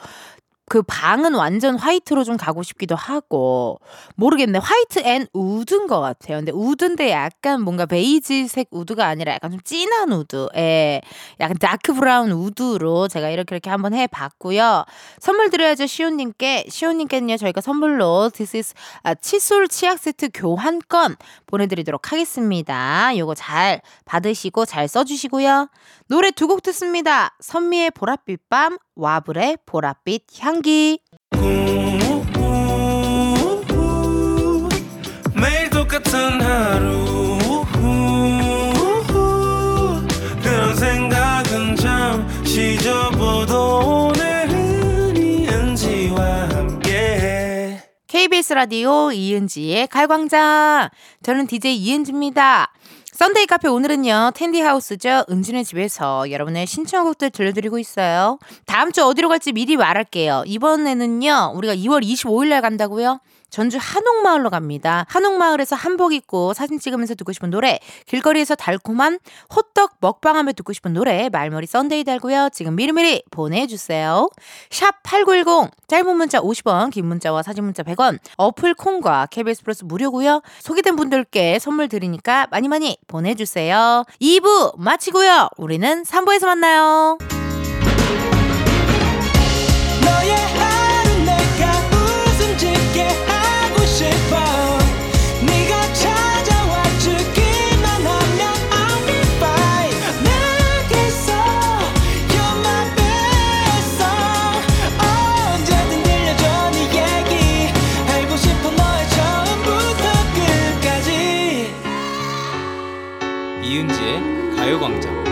그 0.71 0.81
방은 0.83 1.33
완전 1.33 1.77
white로 1.77 2.23
좀 2.23 2.37
가고 2.37 2.63
싶기도 2.63 2.95
하고 2.95 3.81
모르겠네 4.15 4.57
white 4.59 4.99
and 4.99 5.27
wood인 5.33 5.87
것 5.87 5.99
같아요. 5.99 6.37
근데 6.37 6.53
wood인데 6.53 7.11
약간 7.11 7.61
뭔가 7.61 7.85
베이지색 7.85 8.69
wood가 8.71 9.05
아니라 9.05 9.33
약간 9.33 9.51
좀 9.51 9.59
진한 9.65 10.13
wood, 10.13 10.47
예, 10.55 11.01
약간 11.41 11.57
dark 11.57 11.95
brown 11.95 12.31
wood로 12.31 13.09
제가 13.09 13.31
이렇게 13.31 13.53
이렇게 13.53 13.69
한번 13.69 13.93
해봤고요. 13.93 14.85
선물 15.19 15.49
드려야죠 15.49 15.87
시온님께 15.87 16.67
시온님께는요 16.69 17.35
저희가 17.35 17.59
선물로 17.59 18.29
This 18.29 18.55
is 18.55 18.73
아, 19.03 19.13
칫솔 19.13 19.67
치약 19.67 19.99
세트 19.99 20.29
교환권 20.33 21.17
보내드리도록 21.47 22.13
하겠습니다. 22.13 23.11
요거 23.17 23.35
잘 23.35 23.81
받으시고 24.05 24.63
잘 24.63 24.87
써주시고요. 24.87 25.67
노래 26.11 26.29
두 26.31 26.45
곡 26.45 26.61
듣습니다. 26.63 27.37
선미의 27.39 27.91
보랏빛 27.91 28.39
밤 28.49 28.77
와블의 28.97 29.59
보랏빛 29.65 30.23
향기. 30.41 30.99
매일 35.33 35.69
똑같은 35.69 36.41
하루 36.41 37.37
그런 40.43 40.75
생각은 40.75 41.77
잠시 41.77 42.77
접어도 42.79 44.09
오늘은 44.09 45.15
이은지와 45.15 46.49
함께 46.49 47.79
KBS 48.07 48.51
라디오 48.51 49.13
이은지의 49.13 49.87
가요광장. 49.87 50.89
저는 51.23 51.47
DJ 51.47 51.77
이은지입니다. 51.77 52.73
썬데이 53.21 53.45
카페 53.45 53.67
오늘은요 53.67 54.31
텐디하우스죠? 54.33 55.25
은지네 55.29 55.63
집에서 55.63 56.31
여러분의 56.31 56.65
신청곡들 56.65 57.29
들려드리고 57.29 57.77
있어요. 57.77 58.39
다음 58.65 58.91
주 58.91 59.05
어디로 59.05 59.29
갈지 59.29 59.51
미리 59.51 59.77
말할게요. 59.77 60.41
이번에는요 60.47 61.51
우리가 61.53 61.75
2월 61.75 62.03
25일 62.03 62.47
날 62.47 62.63
간다고요 62.63 63.19
전주 63.51 63.77
한옥마을로 63.79 64.49
갑니다. 64.49 65.05
한옥마을에서 65.09 65.75
한복 65.75 66.13
입고 66.13 66.53
사진 66.53 66.79
찍으면서 66.79 67.13
듣고 67.15 67.33
싶은 67.33 67.51
노래, 67.51 67.79
길거리에서 68.07 68.55
달콤한 68.55 69.19
호떡 69.53 69.97
먹방하며 69.99 70.53
듣고 70.53 70.73
싶은 70.73 70.93
노래, 70.93 71.29
말머리 71.29 71.67
Sunday 71.67 72.03
달고요. 72.05 72.49
지금 72.53 72.75
미리미리 72.75 73.23
보내주세요. 73.29 74.29
샵 74.71 75.03
8910, 75.03 75.71
짧은 75.87 76.15
문자 76.15 76.39
50원, 76.39 76.91
긴 76.91 77.05
문자와 77.05 77.43
사진 77.43 77.65
문자 77.65 77.83
100원, 77.83 78.17
어플 78.37 78.73
콩과 78.73 79.27
KBS 79.29 79.63
플러스 79.63 79.83
무료고요. 79.83 80.41
소개된 80.61 80.95
분들께 80.95 81.59
선물 81.59 81.89
드리니까 81.89 82.47
많이 82.49 82.67
많이 82.67 82.97
보내주세요. 83.07 84.05
2부 84.21 84.77
마치고요. 84.77 85.49
우리는 85.57 86.03
3부에서 86.03 86.45
만나요. 86.45 87.17
가요광장 114.61 115.23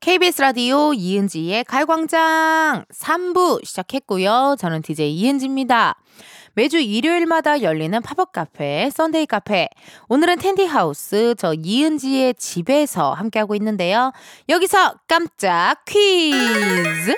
KBS 0.00 0.40
라디오 0.40 0.94
이은지의 0.94 1.64
가요광장 1.64 2.86
3부 2.90 3.62
시작했고요. 3.62 4.56
저는 4.58 4.80
DJ 4.80 5.14
이은지입니다. 5.14 6.00
매주 6.54 6.78
일요일마다 6.78 7.60
열리는 7.60 8.00
팝업 8.00 8.32
카페, 8.32 8.88
Sunday 8.90 9.26
카페. 9.26 9.68
오늘은 10.08 10.38
텐디 10.38 10.64
하우스, 10.64 11.34
저 11.36 11.52
이은지의 11.52 12.36
집에서 12.36 13.12
함께하고 13.12 13.54
있는데요. 13.54 14.12
여기서 14.48 14.94
깜짝 15.06 15.84
퀴즈! 15.84 17.14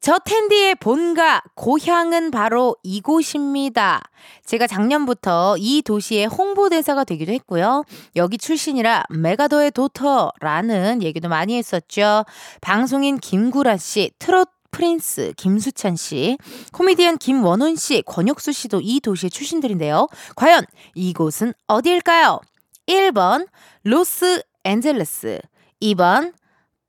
저 0.00 0.18
텐디의 0.18 0.76
본가, 0.76 1.42
고향은 1.54 2.30
바로 2.30 2.76
이곳입니다. 2.82 4.02
제가 4.44 4.66
작년부터 4.66 5.56
이 5.58 5.82
도시의 5.82 6.26
홍보대사가 6.26 7.04
되기도 7.04 7.32
했고요. 7.32 7.84
여기 8.16 8.38
출신이라 8.38 9.04
메가더의 9.10 9.72
daughter라는 9.72 11.02
얘기도 11.02 11.28
많이 11.28 11.56
했었죠. 11.56 12.24
방송인 12.60 13.18
김구라 13.18 13.76
씨, 13.76 14.12
트롯 14.18 14.48
prince 14.70 15.32
김수찬 15.36 15.96
씨, 15.96 16.38
코미디언 16.72 17.18
김원훈 17.18 17.74
씨, 17.76 18.02
권혁수 18.02 18.52
씨도 18.52 18.80
이 18.82 19.00
도시의 19.00 19.30
출신들인데요. 19.30 20.06
과연 20.36 20.64
이곳은 20.94 21.54
어디일까요? 21.66 22.40
1번 22.86 23.48
로스앤젤레스, 23.84 25.40
2번 25.82 26.32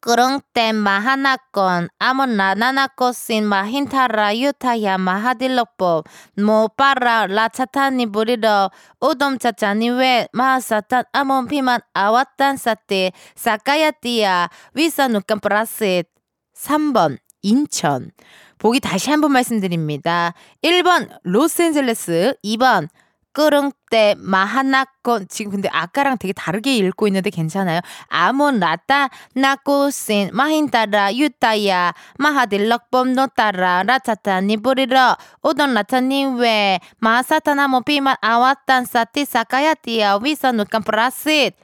끄렁때 0.01 0.71
마하나건 0.71 1.89
아몬 1.99 2.37
나나나코신 2.37 3.45
마힌타라 3.45 4.37
유타야 4.37 4.97
마하딜로법 4.97 6.05
모빠라 6.37 7.27
라차타니 7.27 8.07
부리러 8.07 8.71
우dom차차니 9.01 9.89
왜 9.89 10.27
마하사탄 10.31 11.03
아몬 11.11 11.47
피만 11.47 11.81
아왔단 11.93 12.57
사띠 12.57 13.11
사까야띠야 13.35 14.49
위사누깐 14.73 15.39
프라sit 15.39 16.09
3번 16.55 17.17
인천 17.41 18.11
보기 18.57 18.81
다시 18.81 19.09
한번 19.09 19.31
말씀드립니다. 19.31 20.33
1번 20.61 21.09
로스앤젤레스 21.23 22.35
2번 22.43 22.89
끄릉때 23.33 24.15
마하나건 24.17 25.27
지금 25.29 25.51
근데 25.51 25.69
아까랑 25.71 26.17
되게 26.17 26.33
다르게 26.33 26.75
읽고 26.77 27.07
있는데 27.07 27.29
괜찮아요. 27.29 27.79
아몬 28.07 28.59
라따 28.59 29.09
나코신 29.35 30.29
마힌따라 30.33 31.15
유타야 31.15 31.93
마하딜럭범 32.17 33.13
노따라 33.13 33.83
라차타니 33.83 34.57
부리러 34.57 35.15
오던 35.43 35.73
라차니 35.73 36.25
왜 36.39 36.79
마사타나모 36.97 37.81
피만 37.81 38.15
아왔단 38.21 38.85
사티 38.85 39.25
사카야티야 39.25 40.19
위서 40.23 40.51
누깐 40.51 40.83
프라sit 40.83 41.55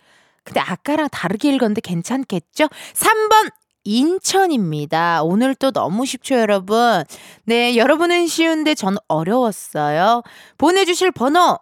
근데 0.45 0.59
아까랑 0.59 1.09
다르게 1.11 1.49
읽었는데 1.49 1.81
괜찮겠죠? 1.81 2.67
3번 2.93 3.51
인천입니다. 3.85 5.23
오늘 5.23 5.55
또 5.55 5.71
너무 5.71 6.05
쉽죠, 6.05 6.35
여러분? 6.35 7.03
네, 7.45 7.77
여러분은 7.77 8.27
쉬운데 8.27 8.75
전 8.75 8.97
어려웠어요. 9.07 10.23
보내주실 10.57 11.11
번호 11.11 11.57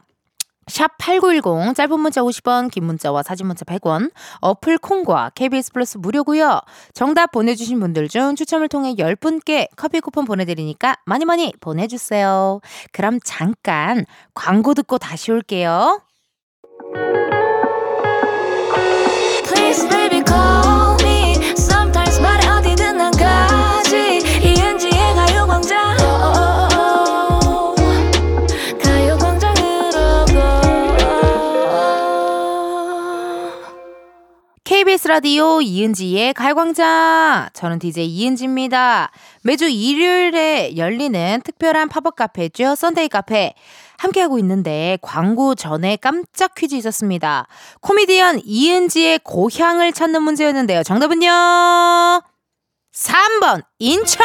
샵 0.68 0.98
8910 0.98 1.76
짧은 1.76 2.00
문자 2.00 2.22
50원 2.22 2.72
긴 2.72 2.86
문자와 2.86 3.24
사진 3.24 3.48
문자 3.48 3.66
100원 3.66 4.12
어플 4.40 4.78
콩과 4.78 5.32
KBS 5.36 5.74
플러스 5.74 5.98
무료고요. 5.98 6.62
정답 6.94 7.32
보내주신 7.32 7.80
분들 7.80 8.08
중 8.08 8.36
추첨을 8.36 8.70
통해 8.70 8.96
10분께 8.96 9.68
커피 9.76 10.00
쿠폰 10.00 10.26
보내드리니까 10.26 10.96
많이 11.06 11.26
많이 11.26 11.54
보내주세요. 11.60 12.62
그럼 12.92 13.20
잠깐 13.24 14.06
광고 14.34 14.74
듣고 14.74 14.98
다시 14.98 15.32
올게요. 15.32 16.02
Please 19.46 19.88
baby 19.90 20.24
라디오 35.13 35.62
이은지의 35.62 36.34
가요광장. 36.34 37.49
저는 37.54 37.78
DJ 37.78 38.08
이은지입니다. 38.08 39.12
매주 39.43 39.69
일요일에 39.69 40.76
열리는 40.76 41.39
특별한 41.45 41.89
팝업 41.89 42.15
카페죠. 42.15 42.73
Sunday 42.74 43.10
카페. 43.10 43.54
함께하고 43.99 44.39
있는데 44.39 44.97
광고 45.04 45.54
전에 45.54 45.97
깜짝 45.97 46.56
퀴즈 46.56 46.73
있었습니다. 46.73 47.45
코미디언 47.82 48.41
이은지의 48.43 49.19
고향을 49.23 49.93
찾는 49.93 50.23
문제였는데요. 50.23 50.82
정답은요? 50.82 51.30
3번 52.91 53.63
인천! 53.78 54.23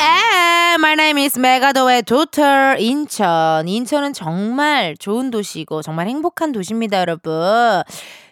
에, 0.00 0.74
my 0.74 0.92
name 0.92 1.24
is 1.24 1.38
메가더의 1.38 2.04
daughter 2.04 2.76
인천. 2.78 3.66
인천은 3.66 4.12
정말 4.12 4.96
좋은 4.96 5.30
도시고 5.30 5.82
정말 5.82 6.06
행복한 6.06 6.52
도시입니다, 6.52 7.00
여러분. 7.00 7.82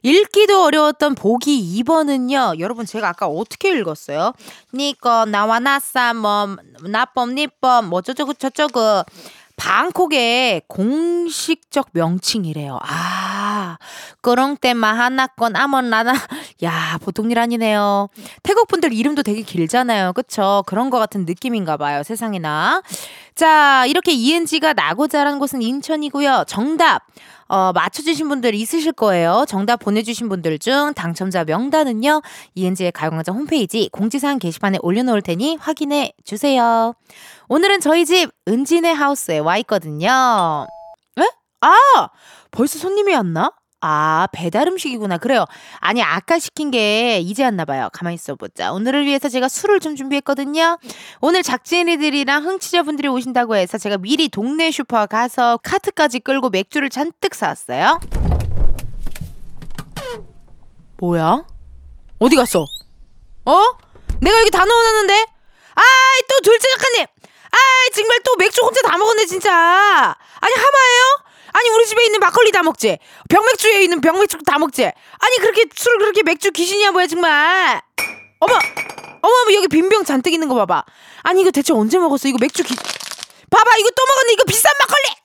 읽기도 0.03 0.63
어려웠던 0.63 1.17
보기 1.17 1.83
2번은요. 1.83 2.61
여러분 2.61 2.87
제가 2.87 3.09
아까 3.09 3.27
어떻게 3.27 3.77
읽었어요? 3.77 4.33
니꺼 4.73 5.25
나와 5.25 5.59
나싸 5.59 6.15
뭐 6.15 6.57
나범 6.83 7.35
니범 7.35 7.89
뭐 7.89 8.01
저쩌고 8.03 8.35
저쩌고 8.35 9.03
방콕의 9.57 10.63
공식적 10.69 11.89
명칭이래요. 11.93 12.79
아, 12.83 13.79
끄렁때마 14.21 14.93
하나건 14.93 15.57
아몬 15.57 15.91
나나. 15.91 16.15
야, 16.63 16.99
보통 17.03 17.31
일 17.31 17.39
아니네요. 17.39 18.09
태국 18.43 18.69
분들 18.69 18.93
이름도 18.93 19.23
되게 19.23 19.43
길잖아요. 19.43 20.13
그쵸? 20.13 20.63
그런 20.67 20.91
것 20.91 20.99
같은 20.99 21.25
느낌인가 21.25 21.77
봐요. 21.77 22.03
세상에나. 22.03 22.83
자, 23.35 23.87
이렇게 23.87 24.13
이은지가 24.13 24.75
나고 24.75 25.09
자란 25.09 25.39
곳은 25.39 25.63
인천이고요. 25.63 26.45
정답. 26.47 27.07
어, 27.49 27.73
맞춰주신 27.73 28.29
분들 28.29 28.55
있으실 28.55 28.93
거예요. 28.93 29.45
정답 29.49 29.77
보내주신 29.79 30.29
분들 30.29 30.59
중 30.59 30.93
당첨자 30.95 31.45
명단은요, 31.45 32.23
이은지의 32.55 32.93
가요광장 32.93 33.37
홈페이지 33.37 33.89
공지사항 33.93 34.39
게시판에 34.39 34.79
올려놓을 34.83 35.23
테니 35.23 35.57
확인해 35.57 36.13
주세요. 36.25 36.95
오늘은 37.49 37.81
저희 37.81 38.05
집 38.05 38.31
은진의 38.49 38.95
하우스에 38.95 39.39
와 39.39 39.57
있거든요. 39.59 40.67
에? 41.19 41.23
아! 41.61 42.09
벌써 42.51 42.79
손님이 42.79 43.15
왔나? 43.15 43.53
아, 43.89 44.27
배달 44.33 44.67
음식이구나. 44.67 45.19
그래요. 45.19 45.45
아니, 45.79 46.03
아까 46.03 46.41
시킨 46.41 46.73
게 46.73 47.21
이제 47.21 47.45
왔나 47.45 47.65
봐요. 47.65 47.89
가만히 47.93 48.17
있어 48.17 48.35
보자. 48.35 48.73
오늘을 48.73 49.07
위해서 49.07 49.29
제가 49.29 49.49
술을 49.49 49.79
좀 49.79 49.95
준비했거든요. 49.95 50.79
오늘 51.21 51.45
작진이들이랑 51.45 52.45
흥취자분들이 52.45 53.07
오신다고 53.07 53.55
해서 53.55 53.79
제가 53.79 53.99
미리 53.99 54.29
동네 54.29 54.73
슈퍼 54.73 55.07
가서 55.07 55.61
카트까지 55.63 56.19
끌고 56.19 56.51
맥주를 56.51 56.91
잔뜩 56.91 57.37
사왔어요. 57.37 58.01
뭐야? 60.99 61.45
어디 62.19 62.35
갔어? 62.35 62.65
어? 63.45 63.63
내가 64.21 64.41
여기 64.41 64.51
다 64.51 64.65
넣어놨는데? 64.65 65.15
아이, 65.15 66.23
또 66.29 66.41
둘째 66.43 66.69
작가님! 66.71 67.07
아이, 67.53 67.91
정말 67.95 68.19
또 68.25 68.35
맥주 68.35 68.63
혼자 68.63 68.83
다 68.83 68.99
먹었네, 68.99 69.27
진짜! 69.27 69.53
아니, 69.53 70.55
하마예요? 70.55 71.26
아니, 71.57 71.69
우리 71.71 71.87
집에 71.87 72.05
있는 72.05 72.21
막걸리 72.21 72.53
다 72.53 72.63
먹지? 72.63 72.99
병맥주에 73.31 73.83
있는 73.83 74.01
병맥주 74.03 74.39
다 74.45 74.59
먹지? 74.59 74.85
아니, 74.85 75.37
그렇게 75.41 75.65
술 75.75 75.97
그렇게 75.99 76.23
맥주 76.23 76.51
귀신이야, 76.51 76.91
뭐야, 76.91 77.07
정말! 77.07 77.81
어머! 78.41 78.55
어머, 79.23 79.35
어머, 79.43 79.55
여기 79.55 79.67
빈병 79.69 80.05
잔뜩 80.05 80.33
있는 80.35 80.49
거 80.49 80.55
봐봐. 80.55 80.85
아니, 81.23 81.41
이거 81.41 81.51
대체 81.51 81.73
언제 81.73 81.99
먹었어? 81.99 82.29
이거 82.29 82.37
맥주 82.39 82.63
귀. 82.63 82.75
봐봐, 82.77 83.77
이거 83.79 83.91
또 83.91 84.03
먹었네. 84.07 84.33
이거 84.35 84.45
비싼 84.45 84.71
막걸리! 84.79 85.17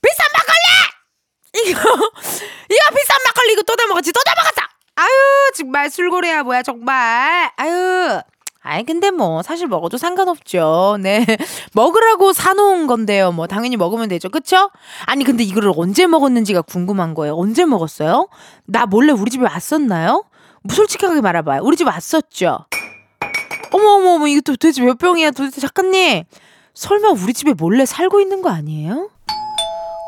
비싼 0.00 0.26
막걸리! 0.32 1.70
이거, 1.70 1.80
이거 2.70 2.96
비싼 2.96 3.18
막걸리 3.26 3.52
이거 3.52 3.62
또 3.62 3.76
다 3.76 3.86
먹었지? 3.86 4.10
또 4.12 4.20
다 4.24 4.32
먹었어! 4.34 4.62
아유, 4.96 5.08
정말 5.56 5.90
술고래야, 5.90 6.42
뭐야, 6.44 6.62
정말. 6.62 7.50
아유. 7.56 8.20
아이, 8.64 8.84
근데 8.84 9.10
뭐, 9.10 9.42
사실 9.42 9.66
먹어도 9.66 9.98
상관없죠. 9.98 10.96
네. 11.00 11.26
먹으라고 11.74 12.32
사놓은 12.32 12.86
건데요. 12.86 13.32
뭐, 13.32 13.46
당연히 13.48 13.76
먹으면 13.76 14.08
되죠. 14.08 14.28
그쵸? 14.28 14.70
아니, 15.06 15.24
근데 15.24 15.42
이거를 15.42 15.72
언제 15.76 16.06
먹었는지가 16.06 16.62
궁금한 16.62 17.14
거예요. 17.14 17.34
언제 17.36 17.64
먹었어요? 17.64 18.28
나 18.66 18.86
몰래 18.86 19.12
우리 19.12 19.30
집에 19.32 19.44
왔었나요? 19.44 20.24
뭐 20.62 20.76
솔직하게 20.76 21.20
말해봐요. 21.22 21.62
우리 21.64 21.76
집 21.76 21.88
왔었죠? 21.88 22.66
어머, 23.72 23.88
어머, 23.96 24.10
어머, 24.14 24.26
이거 24.28 24.40
도대체 24.42 24.80
몇 24.82 24.96
병이야? 24.96 25.32
도대체 25.32 25.60
작가님. 25.60 26.22
설마 26.74 27.10
우리 27.10 27.34
집에 27.34 27.54
몰래 27.54 27.84
살고 27.84 28.20
있는 28.20 28.42
거 28.42 28.50
아니에요? 28.50 29.10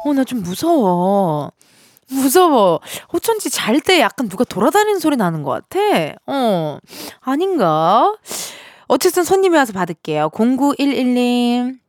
어, 0.07 0.13
나 0.13 0.23
좀 0.25 0.43
무서워. 0.43 1.51
무서워. 2.15 2.81
어쩐지 3.09 3.51
잘 3.51 3.81
때 3.81 4.01
약간 4.01 4.29
누가 4.29 4.45
돌아다니는 4.45 5.01
소리 5.01 5.17
나는 5.17 5.43
것 5.43 5.51
같아. 5.69 6.15
어, 6.27 6.79
아닌가? 7.21 8.15
어쨌든 8.87 9.25
손님이 9.25 9.57
와서 9.57 9.73
받을게요. 9.73 10.31
0911님. 10.31 11.84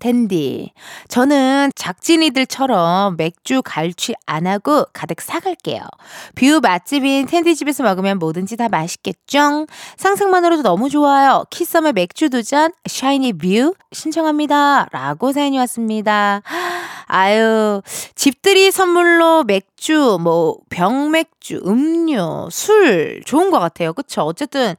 댄디. 0.00 0.72
저는 1.08 1.70
작진이들처럼 1.76 3.16
맥주 3.16 3.62
갈취 3.64 4.14
안 4.26 4.46
하고 4.46 4.84
가득 4.92 5.20
사갈게요. 5.20 5.82
view 6.34 6.60
맛집인 6.60 7.26
텐디 7.26 7.54
집에서 7.54 7.84
먹으면 7.84 8.18
뭐든지 8.18 8.56
다 8.56 8.68
맛있겠죠? 8.68 9.66
상상만으로도 9.96 10.62
너무 10.62 10.90
좋아요. 10.90 11.44
키썸의 11.50 11.92
맥주 11.92 12.28
두 12.28 12.42
잔, 12.42 12.72
샤이니 12.86 13.34
View 13.34 13.74
신청합니다. 13.92 14.88
라고 14.90 15.32
사연이 15.32 15.58
왔습니다. 15.58 16.42
아유, 17.06 17.82
집들이 18.14 18.70
선물로 18.70 19.44
맥주, 19.44 19.69
뭐, 20.20 20.58
병맥주, 20.68 21.62
음료, 21.66 22.48
술, 22.50 23.22
좋은 23.24 23.50
것 23.50 23.58
같아요. 23.58 23.92
그쵸? 23.94 24.22
어쨌든, 24.22 24.74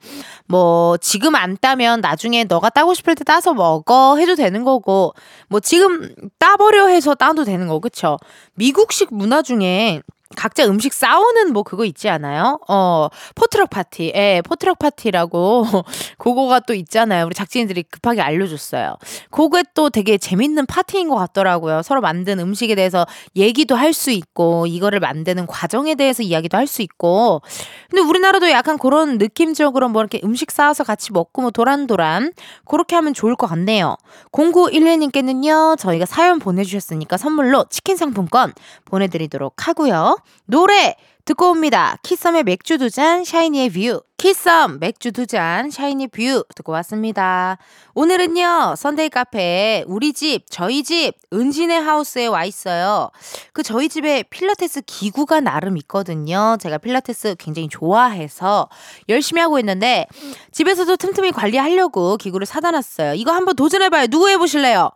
뭐, 0.48 0.96
지금 0.98 1.36
안 1.36 1.58
따면 1.60 2.02
나중에 2.02 2.44
너가 2.44 2.70
따고 2.70 2.94
싶을 2.94 3.16
때 3.16 3.24
따서 3.24 3.54
먹어 3.54 4.18
해도 4.18 4.36
되는 4.36 4.64
거고, 4.64 5.14
뭐, 5.50 5.60
지금 5.60 6.14
따버려 6.38 6.88
해서 6.88 7.16
따도 7.16 7.44
되는 7.44 7.68
거, 7.68 7.80
그쵸? 7.80 8.18
미국식 8.54 9.10
문화 9.12 9.42
중에 9.42 10.02
각자 10.36 10.66
음식 10.66 10.94
싸오는 10.94 11.54
뭐 11.54 11.64
그거 11.64 11.86
있지 11.86 12.10
않아요? 12.10 12.60
어, 12.68 13.08
potluck 13.36 13.70
파티. 13.70 14.12
예, 14.16 14.42
potluck 14.46 14.80
파티라고 14.80 15.66
그거가 16.18 16.60
또 16.62 16.74
있잖아요. 16.74 17.26
우리 17.26 17.34
작진이들이 17.36 17.84
급하게 17.84 18.22
알려줬어요. 18.22 18.96
그게 19.30 19.64
또 19.74 19.90
되게 19.90 20.18
재밌는 20.18 20.66
파티인 20.66 21.10
것 21.10 21.16
같더라고요. 21.16 21.82
서로 21.84 22.02
만든 22.02 22.40
음식에 22.40 22.76
대해서 22.76 23.06
얘기도 23.36 23.76
할 23.76 23.92
수 23.94 24.10
있고, 24.12 24.68
이거를 24.68 25.02
만드는 25.02 25.48
과정에 25.48 25.96
대해서 25.96 26.24
이야기도 26.24 26.58
할 26.58 26.66
수 26.66 26.82
있고. 26.82 27.42
근데 27.90 28.02
우리나라도 28.02 28.50
약간 28.52 28.78
그런 28.78 29.18
느낌적으로 29.18 29.90
뭐 29.90 30.02
이렇게 30.02 30.22
음식 30.24 30.50
싸와서 30.52 30.86
같이 30.86 31.12
먹고 31.12 31.42
뭐 31.42 31.52
도란도란 31.52 32.32
그렇게 32.66 32.96
하면 32.96 33.14
좋을 33.14 33.36
것 33.36 33.48
같네요. 33.48 33.98
0911님께는요, 34.32 35.78
저희가 35.78 36.06
사연 36.06 36.40
보내주셨으니까 36.40 37.18
선물로 37.18 37.66
치킨 37.70 37.98
상품권 37.98 38.54
보내드리도록 38.86 39.68
하고요. 39.68 40.18
노래 40.46 40.96
듣고 41.24 41.52
옵니다. 41.52 41.98
키썸의 42.04 42.44
맥주 42.44 42.78
두 42.78 42.90
잔, 42.90 43.24
샤이니의 43.24 43.70
View. 43.70 44.02
키썸 44.18 44.80
맥주 44.80 45.12
두 45.12 45.26
잔, 45.26 45.70
샤이니 45.72 46.08
View 46.08 46.44
듣고 46.56 46.72
왔습니다. 46.74 47.58
오늘은요, 47.94 48.76
Sunday 48.78 49.10
카페에 49.10 49.84
우리 49.88 50.14
집, 50.14 50.46
저희 50.50 50.84
집, 50.84 51.14
은지네 51.34 51.82
하우스에 51.82 52.28
와 52.28 52.46
있어요. 52.46 53.10
그 53.54 53.64
저희 53.64 53.90
집에 53.90 54.24
필라테스 54.24 54.82
기구가 54.86 55.42
나름 55.42 55.78
있거든요. 55.78 56.58
제가 56.60 56.78
필라테스 56.78 57.36
굉장히 57.40 57.68
좋아해서 57.68 58.70
열심히 59.10 59.42
하고 59.42 59.58
있는데, 59.60 60.08
집에서도 60.52 60.98
틈틈이 60.98 61.32
관리하려고 61.32 62.18
기구를 62.18 62.46
사다 62.46 62.72
놨어요. 62.72 63.14
이거 63.16 63.32
한번 63.32 63.56
도전해봐요. 63.56 64.08
누구 64.08 64.30
해보실래요? 64.30 64.92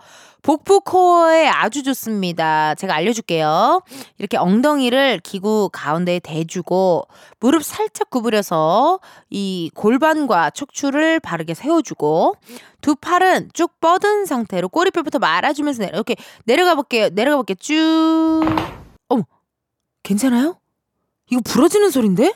복부 0.46 0.80
코어에 0.82 1.48
아주 1.48 1.82
좋습니다. 1.82 2.76
제가 2.76 2.94
알려줄게요. 2.94 3.82
이렇게 4.20 4.38
엉덩이를 4.38 5.20
기구 5.24 5.72
가운데에 5.74 6.20
대주고 6.20 7.08
무릎 7.40 7.64
살짝 7.64 8.12
구부려서 8.12 9.00
이 9.32 9.72
골반과 9.74 10.52
척추를 10.52 11.20
바르게 11.20 11.56
세워주고 11.56 12.36
두 12.82 12.96
팔은 12.96 13.50
쭉 13.54 13.72
뻗은 13.80 14.28
상태로 14.28 14.70
꼬리뼈부터 14.70 15.18
말아주면서 15.18 15.82
내려, 15.82 15.96
이렇게 15.96 16.16
내려가 16.46 16.76
볼게요. 16.76 17.10
내려가 17.10 17.38
볼게요. 17.38 17.56
쭉. 17.60 18.44
어머, 19.10 19.24
괜찮아요? 20.04 20.60
이거 21.32 21.42
부러지는 21.44 21.90
소린데? 21.90 22.34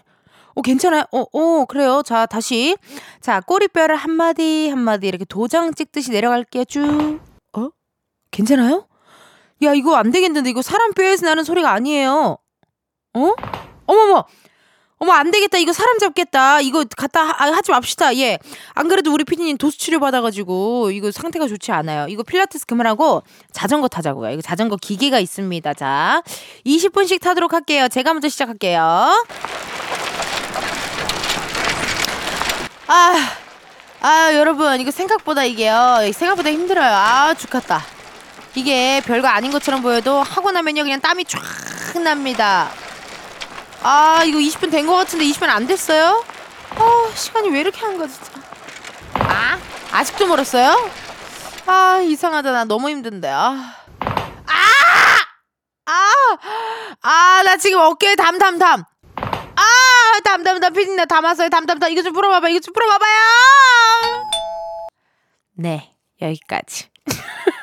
어, 0.56 0.62
괜찮아요? 0.63 1.04
어, 1.12 1.26
어, 1.32 1.65
그래요. 1.65 2.02
자, 2.04 2.26
다시. 2.26 2.76
자, 3.22 3.39
꼬리뼈를 3.39 3.95
한마디, 3.95 4.67
한마디 4.69 5.08
이렇게 5.08 5.26
도장 5.26 5.76
찍듯이 5.76 6.10
내려갈게요. 6.10 6.65
쭉. 6.65 7.29
어? 8.30 8.32
괜찮아요? 8.32 8.88
야, 9.63 9.74
이거 9.74 9.96
안 9.96 10.12
되겠는데. 10.12 10.50
이거 10.50 10.62
사람 10.62 10.94
뼈에서 10.94 11.26
나는 11.26 11.44
소리가 11.44 11.72
아니에요. 11.72 12.38
어? 13.13 13.34
어머머! 13.86 14.26
어머, 15.02 15.13
안 15.13 15.32
되겠다. 15.32 15.58
이거 15.58 15.72
사람 15.72 15.98
잡겠다. 15.98 16.60
이거 16.60 16.84
갖다 16.98 17.24
하, 17.24 17.30
아, 17.30 17.52
하지 17.54 17.72
맙시다. 17.72 18.15
예. 18.18 18.38
안 18.74 18.89
그래도 18.89 19.13
우리 19.13 19.24
피디님 19.24 19.58
도수 19.58 19.78
치료 19.78 19.98
받아가지고 20.00 20.92
이거 20.92 21.10
상태가 21.10 21.48
좋지 21.48 21.72
않아요. 21.72 22.08
이거 22.10 22.22
필라테스 22.22 22.65
그만하고 22.65 23.24
자전거 23.54 23.88
타자고요. 23.88 24.32
이거 24.32 24.42
자전거 24.42 24.76
기계가 24.76 25.20
있습니다. 25.20 25.74
자, 25.76 26.22
20분씩 26.65 27.22
타도록 27.22 27.54
할게요. 27.54 27.88
제가 27.88 28.13
먼저 28.13 28.28
시작할게요. 28.28 28.82
아, 32.88 33.13
아, 34.02 34.34
여러분, 34.34 34.82
이거 34.82 34.92
생각보다 34.92 35.46
이게요. 35.46 36.12
생각보다 36.13 36.52
힘들어요. 36.52 36.94
아, 36.94 37.34
죽겠다. 37.36 37.99
이게 38.56 39.02
별거 39.06 39.28
아닌 39.28 39.52
것처럼 39.52 39.82
보여도 39.82 40.22
하고 40.22 40.52
나면요, 40.52 40.84
그냥 40.84 41.00
땀이 41.00 41.26
쫙 41.26 41.42
납니다. 42.04 42.70
아, 43.82 44.24
이거 44.26 44.40
20분 44.40 44.72
된 44.72 44.86
것 44.88 44.96
같은데 44.96 45.26
20분 45.26 45.48
안 45.50 45.66
됐어요? 45.68 46.24
어, 46.76 47.12
시간이 47.16 47.50
왜 47.50 47.62
이렇게 47.62 47.80
한 47.80 47.98
진짜. 48.08 48.32
아, 49.14 49.58
아직도 49.92 50.28
멀었어요? 50.28 50.90
아, 51.66 52.00
이상하다. 52.00 52.52
나 52.52 52.64
너무 52.66 52.90
힘든데. 52.90 53.30
아. 53.30 53.76
아! 54.46 54.66
아! 55.86 56.10
아, 57.02 57.42
나 57.46 57.58
지금 57.58 57.80
어깨에 57.80 58.16
담, 58.16 58.38
담, 58.40 58.60
담. 58.60 58.84
아, 59.16 59.64
담, 60.24 60.44
담, 60.44 60.60
담. 60.60 60.74
피디님, 60.74 60.96
나 60.98 61.06
담았어요. 61.06 61.50
담, 61.50 61.66
담, 61.66 61.80
담. 61.80 61.92
이거 61.92 62.02
좀 62.02 62.14
풀어봐봐. 62.14 62.50
이거 62.50 62.60
좀 62.60 62.74
풀어봐봐요. 62.74 63.12
네, 65.58 65.96
여기까지. 66.22 66.90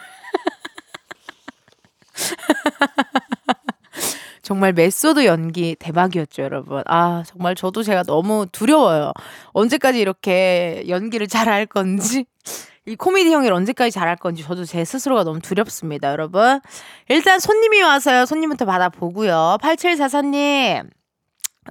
정말 4.42 4.72
메소드 4.72 5.26
연기 5.26 5.74
대박이었죠, 5.74 6.42
여러분. 6.42 6.84
아, 6.86 7.24
정말 7.26 7.56
저도 7.56 7.82
제가 7.82 8.04
너무 8.04 8.46
두려워요. 8.52 9.12
언제까지 9.52 9.98
이렇게 9.98 10.84
연기를 10.88 11.26
잘할 11.26 11.66
건지. 11.66 12.26
이 12.86 12.94
코미디 12.94 13.32
형이 13.32 13.50
언제까지 13.50 13.90
잘할 13.90 14.14
건지 14.14 14.44
저도 14.44 14.64
제 14.64 14.84
스스로가 14.84 15.24
너무 15.24 15.40
두렵습니다, 15.40 16.12
여러분. 16.12 16.60
일단 17.08 17.40
손님이 17.40 17.82
와서요. 17.82 18.24
손님부터 18.24 18.66
받아보고요. 18.66 19.58
8744님. 19.60 20.88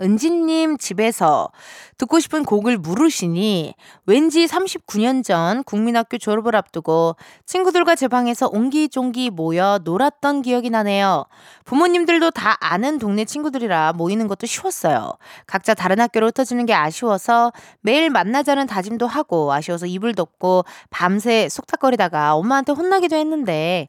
은지님 0.01 0.77
집에서 0.77 1.49
듣고 1.97 2.19
싶은 2.19 2.43
곡을 2.43 2.77
물으시니 2.77 3.73
왠지 4.05 4.45
39년 4.45 5.23
전 5.23 5.63
국민학교 5.63 6.17
졸업을 6.17 6.55
앞두고 6.55 7.15
친구들과 7.45 7.95
제 7.95 8.07
방에서 8.07 8.49
옹기종기 8.51 9.29
모여 9.29 9.79
놀았던 9.83 10.41
기억이 10.41 10.69
나네요. 10.69 11.25
부모님들도 11.63 12.31
다 12.31 12.57
아는 12.59 12.99
동네 12.99 13.25
친구들이라 13.25 13.93
모이는 13.93 14.27
것도 14.27 14.45
쉬웠어요. 14.45 15.13
각자 15.47 15.73
다른 15.73 15.99
학교로 15.99 16.27
흩어지는 16.27 16.65
게 16.65 16.73
아쉬워서 16.73 17.51
매일 17.81 18.09
만나자는 18.09 18.67
다짐도 18.67 19.07
하고 19.07 19.53
아쉬워서 19.53 19.85
이불 19.85 20.13
덮고 20.15 20.65
밤새 20.89 21.47
속닥거리다가 21.49 22.35
엄마한테 22.35 22.73
혼나기도 22.73 23.15
했는데 23.15 23.87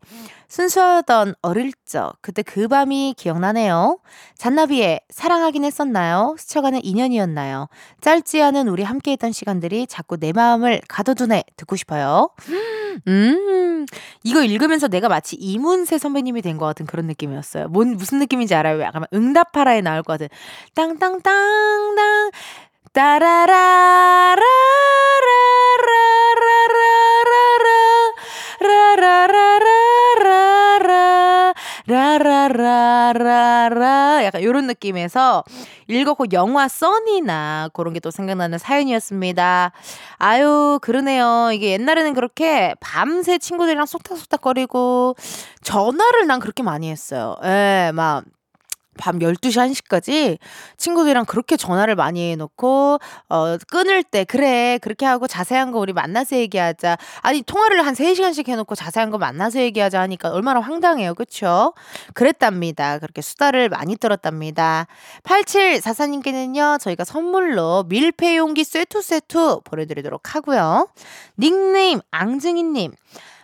순수하던 0.49 1.35
어릴 1.43 1.73
적 1.85 2.15
그때 2.21 2.43
그 2.43 2.69
밤이 2.69 3.15
기억나네요. 3.17 3.99
잔나비의 4.37 5.01
사랑하긴 5.11 5.65
했었나요? 5.65 6.37
스쳐가는 6.39 6.85
인연이었나요? 6.85 7.69
짧지 8.01 8.43
않은 8.43 8.69
우리 8.69 8.83
함께 8.83 9.13
했던 9.13 9.33
시간들이 9.33 9.87
자꾸 9.87 10.17
내 10.19 10.33
마음을 10.33 10.81
가둬두네 10.89 11.45
듣고 11.57 11.77
싶어요. 11.77 12.31
음, 13.09 13.87
이거 14.23 14.43
읽으면서 14.43 14.89
내가 14.89 15.09
마치 15.09 15.37
이문세 15.37 15.99
선배님이 15.99 16.43
된 16.43 16.57
것 16.57 16.67
같은 16.67 16.87
그런 16.87 17.07
느낌이었어요. 17.07 17.69
뭔 17.69 17.97
무슨 17.97 18.19
느낌인지 18.19 18.55
알아요? 18.55 18.81
약간 18.81 19.05
응답하라에 19.13 19.81
나올 19.83 20.03
것 20.03 20.15
같은 20.15 20.29
땅땅땅땅 20.75 22.31
따라라라라라라 22.93 24.37
라라라라라 31.87 34.25
약간 34.25 34.43
요런 34.43 34.67
느낌에서 34.67 35.45
읽었고 35.89 36.27
영화 36.33 36.69
써니나 36.69 37.71
그런 37.73 37.93
게 37.93 38.01
또 38.01 38.11
생각나는 38.11 38.59
사연이었습니다. 38.59 39.73
아유 40.19 40.79
그러네요. 40.83 41.51
이게 41.53 41.71
옛날에는 41.73 42.15
그렇게 42.15 42.75
밤새 42.79 43.39
친구들이랑 43.39 43.87
속닥속닥거리고 43.87 45.17
전화를 45.63 46.27
난 46.29 46.39
그렇게 46.41 46.63
많이 46.63 46.89
했어요. 46.91 47.37
예, 47.45 47.91
막 47.95 48.23
밤 48.97 49.19
12시, 49.19 49.73
1시까지 49.73 50.39
친구들이랑 50.77 51.25
그렇게 51.25 51.57
전화를 51.57 51.95
많이 51.95 52.33
해놓고, 52.33 52.99
어, 53.29 53.57
끊을 53.69 54.03
때, 54.03 54.25
그래, 54.25 54.79
그렇게 54.83 55.07
하고 55.07 55.27
자세한 55.27 55.73
거 55.73 55.79
우리 55.79 55.93
만나서 55.93 56.37
얘기하자. 56.37 56.97
아니, 57.23 57.43
통화를 57.43 57.87
한 57.87 57.95
3시간씩 57.95 58.49
해놓고 58.49 58.75
자세한 58.75 59.11
거 59.11 59.19
만나서 59.19 59.61
얘기하자 59.61 60.01
하니까 60.01 60.31
얼마나 60.31 60.61
황당해요. 60.61 61.15
그쵸? 61.15 61.75
그랬답니다. 62.15 62.99
그렇게 62.99 63.23
수다를 63.23 63.69
많이 63.69 63.97
떨었답니다. 63.97 64.87
8744님께는요, 65.23 66.81
저희가 66.81 67.05
선물로 67.05 67.85
밀폐 67.89 68.37
용기 68.37 68.65
쇠투 68.65 69.03
쇠투 69.03 69.63
보내드리도록 69.65 70.35
하고요. 70.35 70.89
닉네임, 71.39 72.01
앙증이님. 72.11 72.93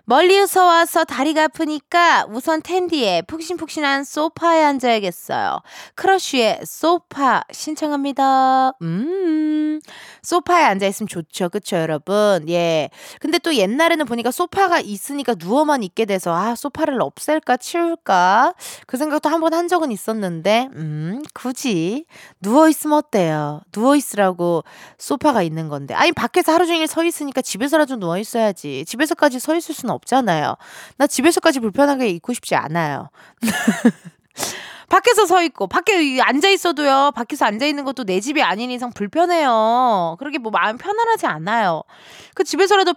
멀리서 0.04 0.66
와서 0.66 1.04
다리가 1.04 1.44
아프니까 1.44 2.26
우선 2.28 2.60
텐디에 2.60 3.22
푹신푹신한 3.22 4.02
소파에 4.04 4.62
앉아야겠어요. 4.64 5.60
크러쉬의 5.94 6.60
소파 6.64 7.44
신청합니다. 7.52 8.72
음, 8.82 9.80
소파에 10.22 10.64
앉아있으면 10.64 11.06
좋죠. 11.08 11.48
그쵸, 11.50 11.76
여러분? 11.76 12.48
예. 12.48 12.90
근데 13.20 13.38
또 13.38 13.54
옛날에는 13.54 14.04
보니까 14.06 14.32
소파가 14.32 14.80
있으니까 14.80 15.34
누워만 15.38 15.82
있게 15.84 16.04
돼서, 16.04 16.34
아, 16.34 16.56
소파를 16.56 17.00
없앨까, 17.00 17.56
치울까? 17.58 18.54
그 18.86 18.96
생각도 18.96 19.28
한 19.28 19.40
번한 19.40 19.68
적은 19.68 19.92
있었는데, 19.92 20.68
음, 20.74 21.22
굳이. 21.32 22.06
누워있으면 22.40 22.98
어때요? 22.98 23.60
누워있으라고 23.74 24.64
소파가 24.98 25.42
있는 25.42 25.68
건데. 25.68 25.94
아니, 25.94 26.10
밖에서 26.12 26.52
하루 26.52 26.66
종일 26.66 26.86
서 26.88 27.04
있으니까 27.04 27.40
집에서라도 27.40 27.96
누워있어야지. 27.96 28.84
집에서까지 28.86 29.38
서 29.38 29.54
있을 29.54 29.74
수는 29.74 29.91
없잖아요. 29.92 30.56
나 30.96 31.06
집에서까지 31.06 31.60
불편하게 31.60 32.08
있고 32.10 32.32
싶지 32.32 32.54
않아요. 32.54 33.10
밖에서 34.88 35.24
서 35.24 35.42
있고 35.42 35.68
밖에 35.68 36.20
앉아 36.20 36.50
있어도요. 36.50 37.12
밖에서 37.14 37.46
앉아 37.46 37.64
있는 37.64 37.84
것도 37.84 38.04
내 38.04 38.20
집이 38.20 38.42
아닌 38.42 38.70
이상 38.70 38.92
불편해요. 38.92 40.16
그렇게 40.18 40.36
뭐 40.36 40.52
마음 40.52 40.76
편안하지 40.76 41.26
않아요. 41.26 41.82
그 42.34 42.44
집에서라도 42.44 42.92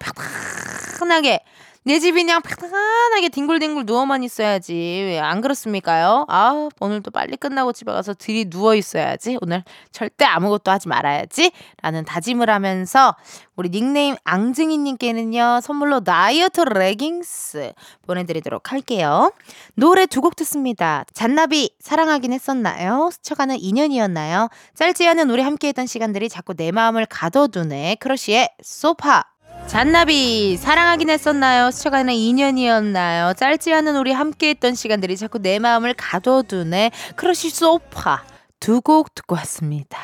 편안하게 1.00 1.40
내 1.88 2.00
집이 2.00 2.20
그냥 2.24 2.42
편안하게 2.42 3.30
뒹굴뒹굴 3.30 3.84
누워만 3.86 4.24
있어야지. 4.24 4.74
왜 4.74 5.13
안 5.13 5.40
그렇습니까요? 5.42 6.26
아, 6.30 6.68
오늘도 6.80 7.12
빨리 7.12 7.38
끝나고 7.38 7.74
집에 7.74 7.92
가서 7.92 8.16
드러누워 8.16 8.74
있어야지. 8.74 9.38
오늘 9.40 9.64
절대 9.92 10.26
아무것도 10.26 10.72
하지 10.72 10.88
말아야지. 10.88 11.52
라는 11.84 12.04
다짐을 12.04 12.50
하면서 12.50 13.16
우리 13.56 13.70
닉네임 13.70 14.16
앙증이님께는요, 14.24 15.60
선물로 15.62 16.00
다이어트 16.04 16.62
레깅스 16.62 17.74
보내드리도록 18.08 18.72
할게요. 18.72 19.32
노래 19.76 20.08
두 20.08 20.22
곡 20.22 20.36
듣습니다. 20.38 21.06
잔나비, 21.14 21.70
사랑하긴 21.80 22.34
했었나요? 22.34 23.12
스쳐가는 23.12 23.58
인연이었나요? 23.60 24.50
짧지 24.74 25.08
않은 25.10 25.30
우리 25.30 25.44
함께했던 25.44 25.86
시간들이 25.86 26.30
자꾸 26.30 26.56
내 26.56 26.72
마음을 26.72 27.06
가둬두네. 27.06 27.98
크러쉬의 28.00 28.50
소파. 28.64 29.35
잔나비 29.68 30.58
사랑하긴 30.58 31.10
했었나요? 31.10 31.72
스쳐가는 31.72 32.14
인연이었나요? 32.14 33.34
짧지 33.34 33.74
않은 33.74 33.98
우리 33.98 34.12
함께했던 34.14 34.76
시간들이 34.76 35.18
자꾸 35.18 35.40
내 35.40 35.60
마음을 35.60 35.94
가둬두네. 35.94 36.92
크러쉬 37.16 37.50
소파 37.50 38.24
두 38.60 38.80
곡 38.82 39.14
듣고 39.16 39.36
왔습니다. 39.36 39.98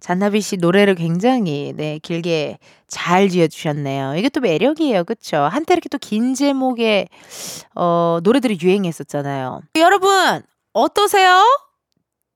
잔나비 0.00 0.40
씨 0.40 0.56
노래를 0.56 0.94
굉장히 0.94 1.72
네 1.76 1.98
길게 2.02 2.58
잘 2.88 3.28
지어주셨네요. 3.28 4.14
이게 4.16 4.28
또 4.30 4.40
매력이에요, 4.40 5.04
그쵸? 5.04 5.36
한때 5.36 5.74
이렇게 5.74 5.88
또 5.88 5.98
긴 5.98 6.34
제목의 6.34 7.08
어 7.76 8.18
노래들이 8.22 8.58
유행했었잖아요. 8.60 9.60
여러분 9.76 10.42
어떠세요? 10.72 11.42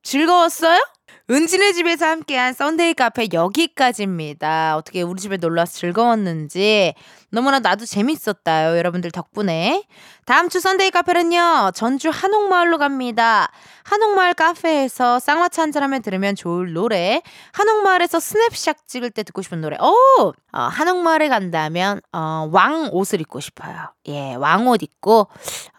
즐거웠어요? 0.03 0.79
은지네 1.33 1.73
집에서 1.73 2.05
함께한 2.05 2.53
Sunday 2.53 2.93
카페 2.93 3.27
여기까지입니다. 3.33 4.77
어떻게 4.77 5.01
우리 5.01 5.19
집에 5.19 5.37
놀러와서 5.37 5.73
즐거웠는지 5.79 6.93
너무나 7.33 7.57
나도 7.57 7.85
재밌었다요. 7.85 8.77
여러분들 8.77 9.09
덕분에. 9.09 9.85
다음 10.27 10.49
주 10.49 10.59
Sunday 10.59 10.91
카페는요. 10.91 11.71
전주 11.73 12.11
한옥마을로 12.11 12.77
갑니다. 12.77 13.49
한옥마을 13.85 14.35
카페에서 14.35 15.17
쌍화차 15.17 15.63
한잔 15.63 15.81
하면 15.81 16.03
들으면 16.03 16.35
좋을 16.35 16.73
노래. 16.73 17.23
한옥마을에서 17.53 18.19
스냅샷 18.19 18.87
찍을 18.87 19.09
때 19.09 19.23
듣고 19.23 19.41
싶은 19.41 19.61
노래. 19.61 19.77
오! 19.81 20.33
어, 20.51 20.59
한옥마을에 20.59 21.27
간다면 21.27 22.01
어, 22.11 22.47
왕 22.51 22.89
옷을 22.91 23.19
입고 23.19 23.39
싶어요. 23.39 23.91
예, 24.09 24.35
왕옷 24.35 24.83
입고 24.83 25.27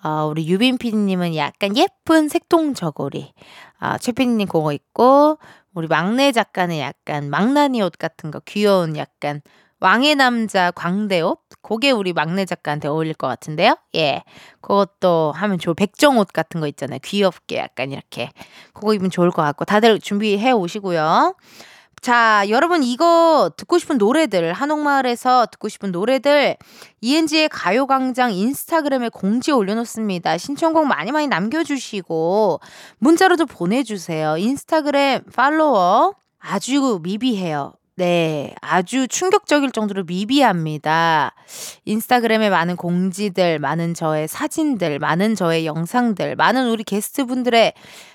어, 0.03 0.27
우리 0.29 0.49
유빈 0.49 0.77
PD님은 0.77 1.37
약간 1.37 1.77
예쁜 1.77 2.29
색동 2.29 2.75
저고리. 2.75 3.33
아, 3.79 3.97
최 3.99 4.11
PD님 4.11 4.49
그거 4.49 4.73
입고 4.73 5.39
우리 5.73 5.87
막내 5.87 6.33
작가는 6.33 6.77
약간 6.81 7.31
망나니 7.31 7.81
옷 7.81 7.93
같은 7.97 8.33
거 8.33 8.41
귀여운 8.41 8.97
약간 8.97 9.41
왕의 9.85 10.15
남자 10.15 10.71
광대옷 10.71 11.39
그게 11.61 11.91
우리 11.91 12.15
막내 12.15 12.47
작가한테 12.47 12.89
어울릴 12.89 13.13
것 13.13 13.27
같은데요. 13.27 13.77
예, 13.97 14.23
그것도 14.63 15.33
하면 15.37 15.59
좋을 15.59 15.75
백정옷 15.75 16.33
같은 16.33 16.63
거 16.63 16.67
있잖아요. 16.69 17.01
귀엽게 17.05 17.59
약간 17.59 17.93
이렇게 17.93 18.31
그거 18.73 18.95
입으면 18.95 19.11
좋을 19.11 19.31
것 19.31 19.43
같고 19.43 19.67
다들 19.67 20.01
준비해 20.01 20.53
오시고요. 20.53 21.37
자, 22.01 22.45
여러분 22.49 22.83
이거 22.83 23.51
듣고 23.59 23.77
싶은 23.77 23.99
노래들 23.99 24.55
한옥마을에서 24.55 25.49
듣고 25.53 25.69
싶은 25.69 25.93
노래들 25.93 26.57
이은지의 27.03 27.51
가요광장 27.51 28.33
인스타그램에 28.33 29.11
공지 29.11 29.53
올려놓습니다. 29.53 30.39
신청곡 30.39 30.87
많이 30.87 31.13
많이 31.13 31.29
남겨주시고 31.29 32.61
문자로도 33.01 33.45
보내주세요. 33.45 34.39
인스타그램 34.39 35.25
팔로워 35.35 36.15
아주 36.39 37.01
미비해요. 37.03 37.75
네, 37.97 38.57
아주 38.61 39.07
충격적일 39.07 39.71
정도로 39.71 40.03
미비합니다. 40.03 41.33
인스타그램에 41.85 42.51
많은 42.51 42.75
공지들, 42.75 43.61
많은 43.61 43.95
저의 43.95 44.27
사진들, 44.27 44.99
많은 44.99 45.37
저의 45.37 45.65
영상들, 45.65 46.35
많은 46.35 46.71
우리 46.71 46.83
게스트분들의 46.83 47.73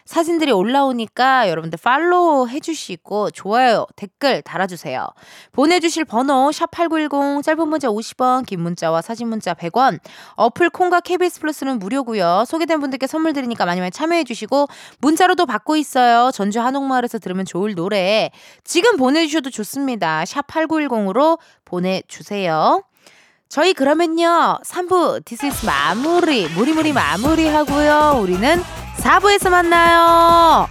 사진들이 0.10 0.52
올라오니까 0.52 1.50
여러분들 1.50 1.78
팔로우 1.84 2.48
해주시고 2.48 3.30
좋아요, 3.30 3.86
댓글 3.96 4.42
달아주세요. 4.42 5.06
보내주실 5.52 6.06
번호 6.06 6.50
샵8910 6.50 7.44
짧은 7.44 7.68
문자 7.68 7.90
50원, 7.90 8.44
긴 8.48 8.62
문자와 8.62 9.04
사진 9.04 9.28
문자 9.28 9.54
100원, 9.54 10.00
어플 10.34 10.72
콩과 10.72 11.02
KBS 11.02 11.42
플러스는 11.42 11.78
무료고요. 11.78 12.46
소개된 12.48 12.80
분들께 12.80 13.06
선물 13.06 13.34
드리니까 13.34 13.68
많이 13.68 13.82
많이 13.82 13.92
참여해주시고 13.92 14.66
문자로도 14.98 15.46
받고 15.46 15.76
있어요. 15.76 16.32
전주 16.32 16.60
한옥마을에서 16.60 17.20
들으면 17.20 17.46
좋을 17.46 17.76
노래 17.76 18.32
지금 18.64 18.98
보내주셔도 18.98 19.52
좋습니다. 19.52 20.26
샵 20.26 20.48
8910으로 20.48 21.38
보내주세요. 21.66 22.82
저희 23.48 23.74
그러면요 23.74 24.58
3부 24.66 25.24
디스 25.24 25.48
이스 25.48 25.66
마무리 25.68 26.48
무리무리 26.50 26.94
마무리 26.94 27.48
하고요 27.48 28.20
우리는 28.22 28.62
4부에서 29.00 29.50
만나요 29.50 30.68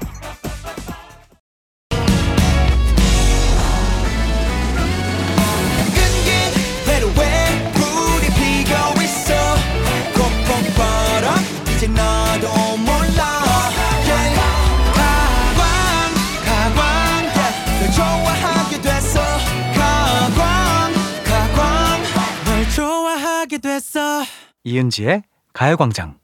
이은지의 24.68 25.22
가요광장. 25.52 26.18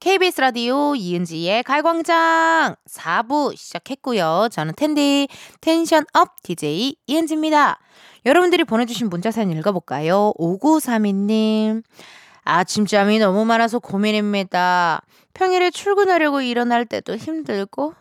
KBS 0.00 0.40
라디오 0.40 0.94
이은지의 0.94 1.62
가요광장 1.62 2.74
4부 2.88 3.54
시작했고요. 3.54 4.48
저는 4.50 4.72
텐디 4.74 5.28
tension 5.60 6.06
up 6.14 6.42
DJ 6.42 6.96
이은지입니다. 7.06 7.78
여러분들이 8.24 8.64
보내주신 8.64 9.10
문자 9.10 9.30
사연 9.30 9.50
읽어볼까요? 9.50 10.32
5932님 10.38 11.82
아침잠이 12.44 13.18
너무 13.18 13.44
많아서 13.44 13.78
고민입니다. 13.78 15.02
평일에 15.34 15.70
출근하려고 15.70 16.40
일어날 16.40 16.86
때도 16.86 17.16
힘들고 17.16 17.92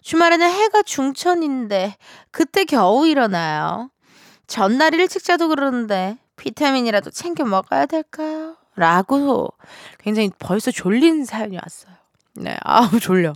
주말에는 0.00 0.48
해가 0.48 0.82
중천인데 0.82 1.96
그때 2.30 2.64
겨우 2.64 3.06
일어나요. 3.06 3.90
전날 4.46 4.94
일찍 4.94 5.22
자도 5.22 5.48
그러는데 5.48 6.16
비타민이라도 6.36 7.10
챙겨 7.10 7.44
먹어야 7.44 7.84
될까요? 7.84 8.51
라고 8.74 9.48
굉장히 9.98 10.30
벌써 10.38 10.70
졸린 10.70 11.24
사연이 11.24 11.56
왔어요. 11.56 11.92
네, 12.34 12.56
아우 12.62 12.98
졸려. 13.00 13.34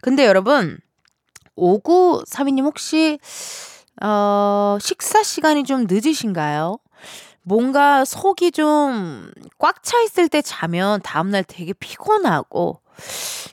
근데 0.00 0.26
여러분 0.26 0.78
5932님 1.56 2.64
혹시 2.64 3.18
어, 4.02 4.76
식사 4.80 5.22
시간이 5.22 5.64
좀 5.64 5.86
늦으신가요? 5.88 6.78
뭔가 7.42 8.04
속이 8.04 8.52
좀 8.52 9.30
꽉 9.58 9.82
차 9.82 10.00
있을 10.02 10.28
때 10.28 10.42
자면 10.42 11.00
다음날 11.02 11.44
되게 11.44 11.72
피곤하고 11.74 12.80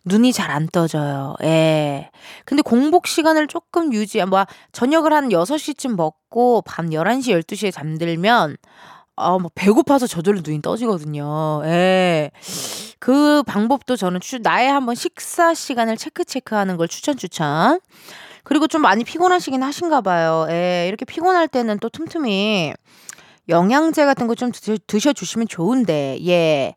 눈이 0.06 0.34
잘 0.34 0.50
안 0.52 0.68
떠져요. 0.68 1.36
예. 1.44 2.10
근데 2.46 2.62
공복 2.64 3.08
시간을 3.08 3.48
조금 3.48 3.94
유지, 3.94 4.24
뭐, 4.26 4.46
저녁을 4.72 5.14
한 5.14 5.30
6시쯤 5.30 5.96
먹고 5.96 6.64
밤 6.66 6.90
11시, 6.90 7.40
12시에 7.44 7.72
잠들면, 7.72 8.58
어, 9.22 9.40
뭐, 9.40 9.50
배고파서 9.56 10.08
저절로 10.08 10.42
눈이 10.44 10.62
떠지거든요. 10.62 11.62
예. 11.66 12.32
그 13.00 13.44
방법도 13.44 13.96
저는 13.96 14.20
추, 14.20 14.40
나의 14.40 14.70
한번 14.70 14.96
식사 14.96 15.54
시간을 15.54 15.98
체크 15.98 16.24
체크하는 16.26 16.78
걸 16.78 16.88
추천 16.88 17.18
추천. 17.18 17.80
그리고 18.44 18.68
좀 18.68 18.82
많이 18.82 19.04
피곤하시긴 19.04 19.62
하신가 19.64 20.02
봐요. 20.02 20.48
예. 20.50 20.86
이렇게 20.88 21.06
피곤할 21.06 21.48
때는 21.48 21.80
또 21.80 21.90
틈틈이 21.90 22.74
영양제 23.50 24.06
같은 24.06 24.28
거 24.28 24.36
좀 24.36 24.52
드셔주시면 24.88 25.48
좋은데, 25.48 26.18
예. 26.28 26.76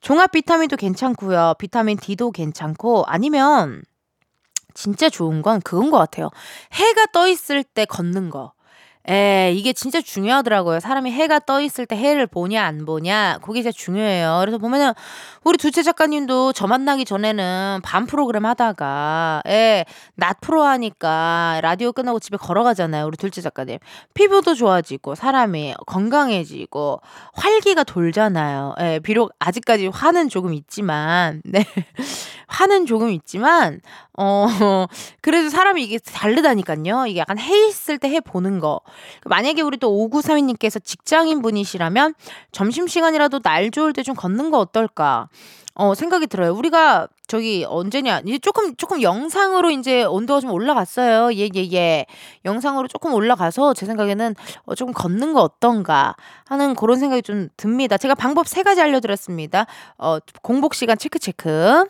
종합 0.00 0.32
비타민도 0.32 0.76
괜찮고요. 0.76 1.54
비타민 1.58 1.96
D도 1.98 2.30
괜찮고, 2.32 3.04
아니면, 3.06 3.82
진짜 4.74 5.08
좋은 5.10 5.42
건 5.42 5.60
그건 5.62 5.90
것 5.90 5.98
같아요. 5.98 6.30
해가 6.72 7.06
떠 7.12 7.26
있을 7.28 7.64
때 7.64 7.84
걷는 7.84 8.30
거. 8.30 8.52
에, 9.08 9.52
이게 9.54 9.72
진짜 9.72 10.00
중요하더라고요. 10.00 10.80
사람이 10.80 11.10
해가 11.10 11.38
떠 11.40 11.60
있을 11.60 11.86
때 11.86 11.96
해를 11.96 12.26
보냐 12.26 12.62
안 12.62 12.84
보냐 12.84 13.38
그게 13.42 13.62
진짜 13.62 13.74
중요해요. 13.74 14.38
그래서 14.40 14.58
보면은 14.58 14.92
우리 15.44 15.56
두채 15.56 15.82
작가님도 15.82 16.52
저 16.52 16.66
만나기 16.66 17.04
전에는 17.04 17.80
밤 17.82 18.06
프로그램 18.06 18.44
하다가 18.44 19.42
에, 19.46 19.86
낮 20.14 20.40
프로 20.40 20.62
하니까 20.64 21.60
라디오 21.62 21.92
끝나고 21.92 22.20
집에 22.20 22.36
걸어가잖아요. 22.36 23.06
우리 23.06 23.16
둘째 23.16 23.40
작가님 23.40 23.78
피부도 24.12 24.54
좋아지고 24.54 25.14
사람이 25.14 25.74
건강해지고 25.86 27.00
활기가 27.32 27.84
돌잖아요. 27.84 28.74
에, 28.78 28.98
비록 28.98 29.32
아직까지 29.38 29.86
화는 29.88 30.28
조금 30.28 30.52
있지만 30.52 31.40
네 31.44 31.64
화는 32.48 32.86
조금 32.86 33.10
있지만 33.10 33.80
어 34.18 34.46
그래도 35.22 35.48
사람이 35.50 35.82
이게 35.84 35.98
다르다니까요. 35.98 37.06
이게 37.06 37.20
약간 37.20 37.38
해 37.38 37.66
있을 37.68 37.98
때 37.98 38.08
해 38.08 38.20
보는 38.20 38.58
거. 38.58 38.80
만약에 39.26 39.62
우리 39.62 39.76
또 39.76 39.90
5932님께서 40.10 40.82
직장인 40.82 41.42
분이시라면 41.42 42.14
점심 42.52 42.86
시간이라도 42.88 43.40
날 43.40 43.70
좋을 43.70 43.92
때 43.92 44.02
좀 44.02 44.14
걷는 44.16 44.50
거 44.50 44.58
어떨까? 44.58 45.28
어, 45.74 45.94
생각이 45.94 46.26
들어요. 46.26 46.54
우리가 46.54 47.06
저기 47.28 47.64
언제냐. 47.68 48.22
이제 48.26 48.38
조금, 48.38 48.74
조금 48.76 49.00
영상으로 49.02 49.70
이제 49.70 50.02
온도가 50.04 50.40
좀 50.40 50.50
올라갔어요. 50.50 51.32
예, 51.34 51.48
예, 51.54 51.72
예. 51.72 52.06
영상으로 52.44 52.88
조금 52.88 53.12
올라가서 53.14 53.74
제 53.74 53.86
생각에는 53.86 54.34
어, 54.64 54.74
조금 54.74 54.92
걷는 54.94 55.34
거 55.34 55.42
어떤가 55.42 56.14
하는 56.46 56.74
그런 56.74 56.98
생각이 56.98 57.22
좀 57.22 57.48
듭니다. 57.56 57.96
제가 57.98 58.14
방법 58.16 58.48
세 58.48 58.62
가지 58.64 58.80
알려드렸습니다. 58.80 59.66
어, 59.98 60.18
공복 60.42 60.74
시간 60.74 60.96
체크 60.98 61.18
체크. 61.20 61.84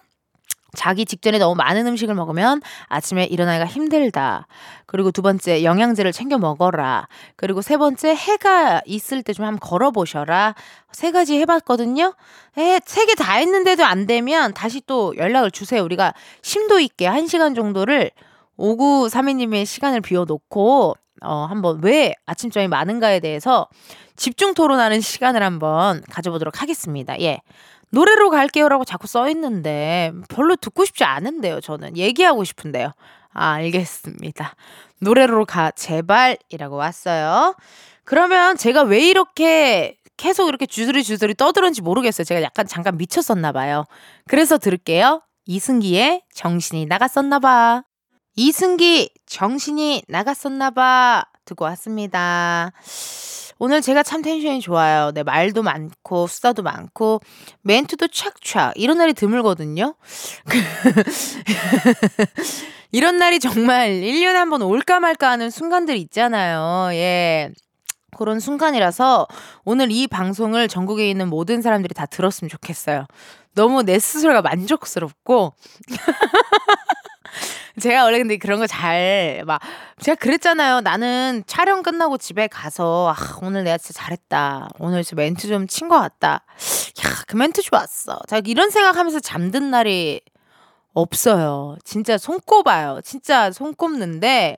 자기 0.77 1.07
직전에 1.07 1.39
너무 1.39 1.55
많은 1.55 1.87
음식을 1.87 2.15
먹으면 2.15 2.61
아침에 2.89 3.25
일어나기가 3.25 3.65
힘들다. 3.67 4.47
그리고 4.87 5.11
두 5.11 5.23
번째, 5.23 5.65
영양제를 5.65 6.13
챙겨 6.13 6.37
먹어라. 6.39 7.09
그리고 7.37 7.63
세 7.63 7.77
번째, 7.79 8.15
해가 8.15 8.83
있을 8.85 9.23
때 9.23 9.33
좀 9.33 9.47
한번 9.47 9.61
걸어보셔라. 9.61 10.55
세 10.93 11.11
가지 11.11 11.39
해봤거든요. 11.41 12.15
에, 12.59 12.81
세 12.85 13.07
개 13.07 13.15
다 13.15 13.35
했는데도 13.35 13.85
안 13.85 14.07
되면 14.07 14.53
다시 14.55 14.83
또 14.87 15.15
연락을 15.17 15.51
주세요. 15.51 15.83
우리가 15.83 16.13
심도 16.43 16.79
있게 16.81 17.07
한 17.07 17.27
시간 17.27 17.55
정도를 17.55 18.11
5932님의 18.59 19.65
시간을 19.67 20.01
비워놓고, 20.01 20.95
어, 21.23 21.47
한번 21.49 21.81
왜 21.83 22.15
아침잠이 22.27 22.69
많은가에 22.69 23.21
대해서 23.21 23.69
집중 24.17 24.55
토론하는 24.55 25.01
시간을 25.01 25.43
한번 25.43 26.03
가져보도록 26.11 26.61
하겠습니다. 26.63 27.19
예. 27.21 27.41
노래로 27.91 28.31
갈게요라고 28.31 28.85
자꾸 28.85 29.07
써 29.07 29.29
있는데 29.31 30.13
별로 30.29 30.57
듣고 30.57 30.85
싶지 30.85 31.05
않은데요, 31.05 31.61
저는. 31.61 31.97
얘기하고 31.97 32.45
싶은데요. 32.45 32.93
아, 33.33 33.53
알겠습니다. 33.53 34.55
노래로 35.01 35.45
가, 35.47 35.71
제발이라고 35.71 36.77
왔어요. 36.77 37.55
그러면 38.05 38.57
제가 38.57 38.83
왜 38.83 39.01
이렇게 39.07 39.97
계속 40.17 40.49
이렇게 40.49 40.67
주저리 40.67 41.05
주저리 41.05 41.35
떠들었는지 41.35 41.81
모르겠어요. 41.83 42.25
제가 42.25 42.43
약간 42.43 42.67
잠깐 42.67 42.97
미쳤었나 42.97 43.53
봐요. 43.53 43.85
그래서 44.27 44.59
들을게요. 44.59 45.23
이승기의 45.47 46.23
정신이 46.35 46.87
나갔었나 46.87 47.39
봐. 47.39 47.85
이승기 48.35 49.11
정신이 49.27 50.03
나갔었나 50.09 50.71
봐. 50.71 51.25
듣고 51.45 51.65
왔습니다. 51.67 52.73
오늘 53.59 53.81
제가 53.81 54.03
참 54.03 54.23
텐션이 54.23 54.61
좋아요. 54.61 55.11
네, 55.13 55.23
말도 55.23 55.63
많고 55.63 56.27
수다도 56.29 56.63
많고 56.63 57.21
멘트도 57.63 58.07
촥촥 58.07 58.73
이런 58.77 58.99
날이 58.99 59.13
드물거든요. 59.15 59.95
이런 62.93 63.19
날이 63.19 63.39
정말 63.39 63.91
1년에 63.91 64.35
한 64.35 64.49
번 64.51 64.63
올까 64.63 65.01
말까 65.01 65.31
하는 65.31 65.51
순간들 65.51 65.97
있잖아요. 65.97 66.91
예. 66.95 67.51
그런 68.17 68.41
순간이라서 68.41 69.27
오늘 69.65 69.91
이 69.93 70.07
방송을 70.07 70.69
전국에 70.69 71.09
있는 71.11 71.29
모든 71.29 71.61
사람들이 71.63 71.95
다 71.95 72.07
들었으면 72.07 72.49
좋겠어요. 72.49 73.07
너무 73.55 73.83
내 73.83 73.99
스스로가 73.99 74.41
만족스럽고 74.43 75.53
제가 77.81 78.05
원래 78.05 78.19
근데 78.19 78.37
그런 78.39 78.59
거 78.59 78.67
잘 78.67 79.43
막 79.47 79.61
제가 80.01 80.15
그랬잖아요. 80.17 80.81
나는 80.83 81.43
촬영 81.47 81.83
끝나고 81.83 82.19
집에 82.19 82.47
가서 82.49 83.15
아, 83.17 83.39
오늘 83.43 83.65
내가 83.65 83.79
진짜 83.79 84.03
잘했다. 84.03 84.69
오늘 84.79 85.03
진짜 85.05 85.17
멘트 85.23 85.49
좀 85.49 85.67
친 85.67 85.89
것 85.89 85.99
같다. 86.01 86.45
야, 87.05 87.11
그 87.27 87.37
멘트 87.37 87.63
좋았어. 87.63 88.19
제가 88.29 88.43
이런 88.47 88.71
생각하면서 88.71 89.21
잠든 89.21 89.71
날이 89.71 90.21
없어요. 90.95 91.77
진짜 91.85 92.19
손꼽아요. 92.19 93.01
진짜 93.05 93.51
손꼽는데 93.53 94.57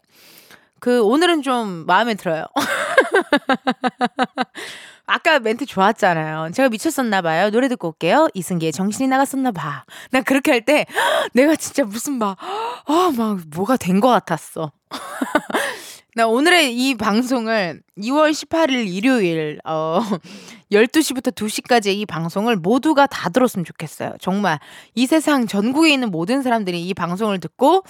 그 0.81 1.03
오늘은 1.03 1.43
좀 1.43 1.85
마음에 1.87 2.15
들어요. 2.15 2.45
아까 5.13 5.41
멘트 5.41 5.67
좋았잖아요. 5.67 6.53
제가 6.53 6.69
미쳤었나 6.69 7.21
봐요. 7.23 7.51
노래 7.51 7.67
듣고 7.69 7.89
올게요. 7.89 8.29
이승기의 8.35 8.71
정신이 8.73 9.09
나갔었나 9.09 9.51
봐. 9.51 9.85
나 10.13 10.21
그렇게 10.21 10.53
할 10.53 10.61
때 10.61 10.87
내가 11.35 11.57
진짜 11.57 11.85
무슨 11.85 12.15
막, 12.19 12.37
아, 12.87 13.13
막 13.17 13.41
뭐가 13.55 13.77
된 13.77 14.01
것 14.01 14.09
같았어. 14.09 14.73
나 16.15 16.27
오늘의 16.27 16.75
이 16.77 16.95
방송을 16.97 17.83
2월 17.99 18.31
18일 18.33 18.93
일요일, 18.93 19.61
어, 19.65 20.01
12시부터 20.73 21.33
2시까지 21.35 21.95
이 21.95 22.05
방송을 22.07 22.57
모두가 22.57 23.07
다 23.07 23.29
들었으면 23.31 23.65
좋겠어요. 23.65 24.15
정말 24.21 24.59
이 24.95 25.07
세상 25.07 25.47
전국에 25.47 25.93
있는 25.93 26.11
모든 26.11 26.43
사람들이 26.43 26.87
이 26.87 26.95
방송을 26.95 27.41
듣고 27.41 27.83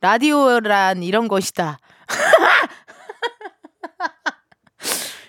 라디오란 0.00 1.02
이런 1.02 1.28
것이다. 1.28 1.78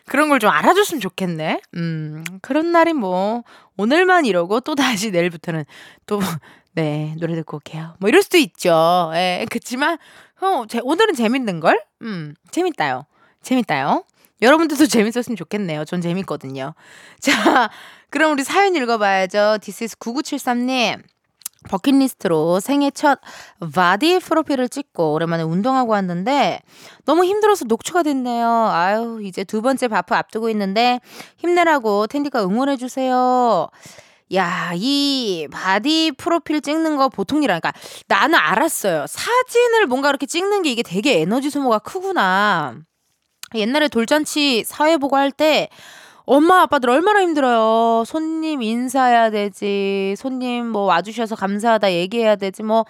그런 0.09 0.27
걸 0.29 0.39
좀 0.39 0.49
알아줬으면 0.49 0.99
좋겠네. 1.01 1.61
음, 1.75 2.23
그런 2.41 2.71
날이 2.71 2.93
뭐, 2.93 3.43
오늘만 3.77 4.25
이러고 4.25 4.59
또 4.61 4.75
다시 4.75 5.11
내일부터는 5.11 5.65
또, 6.05 6.19
네, 6.73 7.15
노래 7.19 7.35
듣고 7.35 7.57
올게요. 7.57 7.95
뭐 7.99 8.09
이럴 8.09 8.21
수도 8.23 8.37
있죠. 8.37 9.11
예, 9.13 9.45
그치만, 9.49 9.97
어, 10.41 10.65
제, 10.67 10.79
오늘은 10.83 11.13
재밌는걸? 11.15 11.81
음, 12.03 12.35
재밌다요. 12.51 13.05
재밌다요. 13.41 14.03
여러분들도 14.41 14.85
재밌었으면 14.87 15.35
좋겠네요. 15.35 15.83
전 15.85 15.99
재밌거든요. 16.01 16.73
자, 17.19 17.69
그럼 18.09 18.31
우리 18.31 18.43
사연 18.43 18.75
읽어봐야죠. 18.75 19.57
This 19.61 19.83
is 19.83 19.95
9973님. 19.97 21.01
버킷리스트로 21.67 22.59
생애 22.59 22.91
첫 22.91 23.19
body 23.73 24.19
프로필을 24.19 24.69
찍고 24.69 25.13
오랜만에 25.13 25.43
운동하고 25.43 25.91
왔는데 25.91 26.61
너무 27.05 27.25
힘들어서 27.25 27.65
녹초가 27.65 28.03
됐네요. 28.03 28.47
아유, 28.47 29.19
이제 29.23 29.43
두 29.43 29.61
번째 29.61 29.87
바프 29.87 30.15
앞두고 30.15 30.49
있는데 30.51 31.01
힘내라고 31.37 32.07
텐디가 32.07 32.43
응원해주세요. 32.43 33.69
야, 34.35 34.71
이 34.75 35.47
body 35.51 36.13
프로필 36.17 36.61
찍는 36.61 36.97
거 36.97 37.09
보통 37.09 37.43
일 37.43 37.51
아닌 37.51 37.64
거 37.64 37.73
나는 38.07 38.37
알았어요. 38.37 39.05
사진을 39.07 39.87
뭔가 39.87 40.09
이렇게 40.09 40.25
찍는 40.27 40.61
게 40.61 40.71
이게 40.71 40.83
되게 40.83 41.19
에너지 41.21 41.49
소모가 41.49 41.79
크구나. 41.79 42.75
옛날에 43.55 43.87
돌잔치 43.87 44.63
사회 44.63 44.97
보고 44.97 45.17
할 45.17 45.31
때 45.31 45.69
엄마 46.31 46.61
아빠들 46.61 46.91
얼마나 46.91 47.23
힘들어요. 47.23 48.03
손님 48.05 48.61
인사해야 48.61 49.31
되지. 49.31 50.13
손님 50.15 50.67
뭐 50.67 50.83
와주셔서 50.83 51.35
감사하다 51.35 51.91
얘기해야 51.91 52.35
되지. 52.35 52.61
뭐 52.61 52.85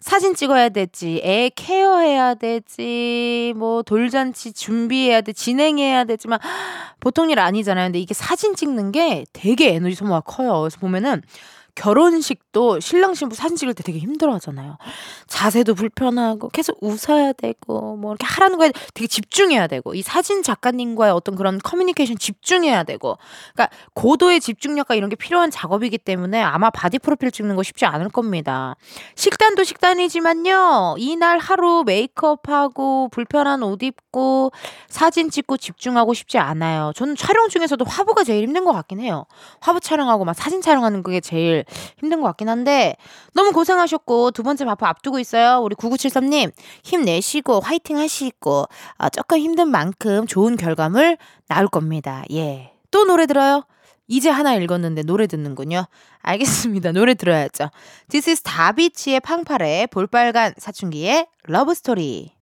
사진 0.00 0.34
찍어야 0.34 0.70
되지. 0.70 1.20
애 1.22 1.50
케어해야 1.54 2.32
되지. 2.32 3.52
뭐 3.56 3.82
돌잔치 3.82 4.54
준비해야 4.54 5.20
돼. 5.20 5.34
진행해야 5.34 6.04
되지만 6.04 6.38
보통 6.98 7.28
일 7.28 7.40
아니잖아요. 7.40 7.88
근데 7.88 8.00
이게 8.00 8.14
사진 8.14 8.54
찍는 8.56 8.92
게 8.92 9.26
되게 9.34 9.74
에너지 9.74 9.94
소모가 9.94 10.20
커요. 10.20 10.60
그래서 10.60 10.78
보면은 10.78 11.20
결혼식도 11.78 12.80
신랑 12.80 13.14
신부 13.14 13.36
사진 13.36 13.56
찍을 13.56 13.74
때 13.74 13.84
되게 13.84 13.98
힘들어 13.98 14.34
하잖아요. 14.34 14.78
자세도 15.28 15.74
불편하고 15.74 16.48
계속 16.48 16.76
웃어야 16.80 17.32
되고 17.32 17.96
뭐 17.96 18.12
이렇게 18.12 18.26
하라는 18.26 18.58
거에 18.58 18.72
되게 18.94 19.06
집중해야 19.06 19.68
되고 19.68 19.94
이 19.94 20.02
사진 20.02 20.42
작가님과의 20.42 21.12
어떤 21.12 21.36
그런 21.36 21.58
커뮤니케이션 21.62 22.18
집중해야 22.18 22.82
되고 22.82 23.16
그러니까 23.54 23.74
고도의 23.94 24.40
집중력과 24.40 24.96
이런 24.96 25.08
게 25.08 25.14
필요한 25.14 25.50
작업이기 25.52 25.98
때문에 25.98 26.42
아마 26.42 26.70
body 26.70 26.98
프로필 26.98 27.30
찍는 27.30 27.54
거 27.54 27.62
쉽지 27.62 27.86
않을 27.86 28.08
겁니다. 28.08 28.74
식단도 29.14 29.62
식단이지만요. 29.62 30.96
이날 30.98 31.38
하루 31.38 31.84
메이크업하고 31.86 33.08
불편한 33.10 33.62
옷 33.62 33.82
입고 33.82 34.50
사진 34.88 35.30
찍고 35.30 35.58
집중하고 35.58 36.12
싶지 36.14 36.38
않아요. 36.38 36.92
저는 36.96 37.14
촬영 37.14 37.48
중에서도 37.48 37.84
화보가 37.84 38.24
제일 38.24 38.42
힘든 38.42 38.64
것 38.64 38.72
같긴 38.72 38.98
해요. 38.98 39.26
화보 39.60 39.78
촬영하고 39.78 40.24
막 40.24 40.34
사진 40.34 40.60
촬영하는 40.60 41.04
그게 41.04 41.20
제일 41.20 41.64
힘든 41.98 42.20
것 42.20 42.26
같긴 42.28 42.48
한데 42.48 42.96
너무 43.34 43.52
고생하셨고 43.52 44.32
두 44.32 44.42
번째 44.42 44.64
바프 44.64 44.84
앞두고 44.84 45.18
있어요. 45.18 45.60
우리 45.62 45.74
9973님 45.76 46.52
힘내시고 46.84 47.60
화이팅 47.60 47.98
하시고 47.98 48.66
아, 48.96 49.08
조금 49.08 49.38
힘든 49.38 49.68
만큼 49.68 50.26
좋은 50.26 50.56
결과물 50.56 51.16
나올 51.48 51.68
겁니다. 51.68 52.24
예. 52.32 52.72
또 52.90 53.04
노래 53.04 53.26
들어요? 53.26 53.64
이제 54.06 54.30
하나 54.30 54.54
읽었는데 54.54 55.02
노래 55.02 55.26
듣는군요. 55.26 55.84
알겠습니다. 56.22 56.92
노래 56.92 57.14
들어야죠. 57.14 57.70
This 58.08 58.30
is 58.30 58.42
다비치의 58.42 59.20
팡파레 59.20 59.86
볼빨간 59.90 60.54
사춘기의 60.56 61.26
러브스토리. 61.44 62.37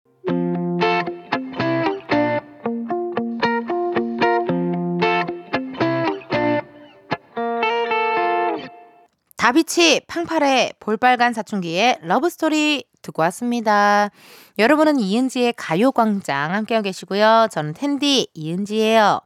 다비치 9.47 10.01
팡파레 10.09 10.73
볼빨간 10.81 11.33
사춘기의 11.33 12.01
Love 12.03 12.38
Story 12.38 12.83
듣고 13.01 13.23
왔습니다. 13.23 14.11
여러분은 14.59 14.99
이은지의 14.99 15.55
가요광장 15.57 16.53
함께하고 16.53 16.83
계시고요. 16.83 17.47
저는 17.53 17.73
텐디 17.75 18.27
이은지예요. 18.35 19.21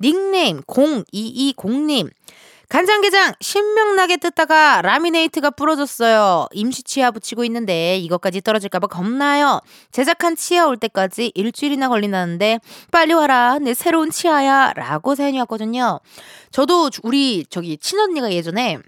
닉네임 0.00 0.62
0220님. 0.62 2.08
간장게장 2.70 3.34
신명나게 3.42 4.16
뜯다가 4.16 4.80
라미네이트가 4.80 5.50
부러졌어요. 5.50 6.46
임시 6.52 6.82
치아 6.82 7.10
붙이고 7.10 7.44
있는데 7.44 7.98
이것까지 7.98 8.40
떨어질까봐 8.40 8.86
겁나요. 8.86 9.60
제작한 9.92 10.36
치아 10.36 10.68
올 10.68 10.78
때까지 10.78 11.32
일주일이나 11.34 11.90
걸린다는데 11.90 12.60
빨리 12.90 13.12
와라 13.12 13.58
내 13.58 13.74
새로운 13.74 14.10
치아야 14.10 14.72
라고 14.74 15.14
사연이 15.14 15.38
왔거든요. 15.40 16.00
저도 16.50 16.88
우리 17.02 17.44
저기 17.50 17.76
친언니가 17.76 18.32
예전에 18.32 18.78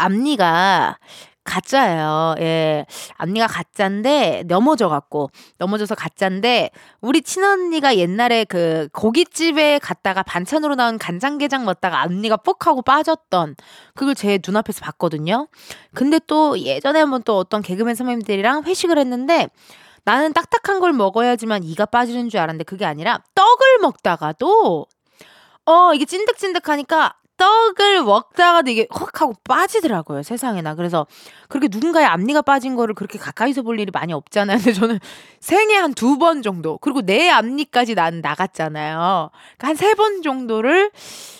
앞니가 0.00 0.98
가짜예요. 1.44 2.34
예. 2.38 2.86
앞니가 3.16 3.46
가짜인데 3.46 4.44
넘어져 4.46 4.88
갖고 4.88 5.30
넘어져서 5.58 5.94
가짜인데 5.94 6.70
우리 7.00 7.22
친언니가 7.22 7.96
옛날에 7.96 8.44
그 8.44 8.88
고깃집에 8.92 9.78
갔다가 9.80 10.22
반찬으로 10.22 10.74
나온 10.76 10.98
간장게장 10.98 11.64
먹다가 11.64 12.02
앞니가 12.02 12.36
뻑 12.38 12.66
하고 12.66 12.82
빠졌던 12.82 13.56
그걸 13.94 14.14
제 14.14 14.38
눈앞에서 14.46 14.80
봤거든요. 14.82 15.48
근데 15.94 16.20
또 16.26 16.58
예전에 16.58 17.00
한번 17.00 17.22
또 17.24 17.38
어떤 17.38 17.62
개그맨 17.62 17.94
선배님들이랑 17.94 18.64
회식을 18.64 18.98
했는데 18.98 19.48
나는 20.04 20.32
딱딱한 20.32 20.80
걸 20.80 20.92
먹어야지만 20.92 21.64
이가 21.64 21.86
빠지는 21.86 22.28
줄 22.28 22.40
알았는데 22.40 22.64
그게 22.64 22.84
아니라 22.84 23.22
떡을 23.34 23.78
먹다가도 23.80 24.86
어 25.66 25.94
이게 25.94 26.04
찐득찐득하니까 26.04 27.14
떡을 27.40 28.02
먹다가도 28.04 28.70
이게 28.70 28.86
확 28.90 29.20
하고 29.22 29.32
빠지더라고요 29.48 30.22
세상에나 30.22 30.74
그래서 30.74 31.06
그렇게 31.48 31.68
누군가의 31.70 32.06
앞니가 32.06 32.42
빠진 32.42 32.76
거를 32.76 32.94
그렇게 32.94 33.18
가까이서 33.18 33.62
볼 33.62 33.80
일이 33.80 33.90
많이 33.92 34.12
없잖아요 34.12 34.58
근데 34.58 34.72
저는 34.74 34.98
생애 35.40 35.74
한 35.76 35.94
두 35.94 36.18
번 36.18 36.42
정도 36.42 36.76
그리고 36.78 37.00
내 37.02 37.30
앞니까지 37.30 37.94
난 37.96 38.20
나갔잖아요 38.20 39.30
그러니까 39.58 39.68
한 39.68 39.74
세 39.76 39.94
번 39.94 40.22
정도를 40.22 40.90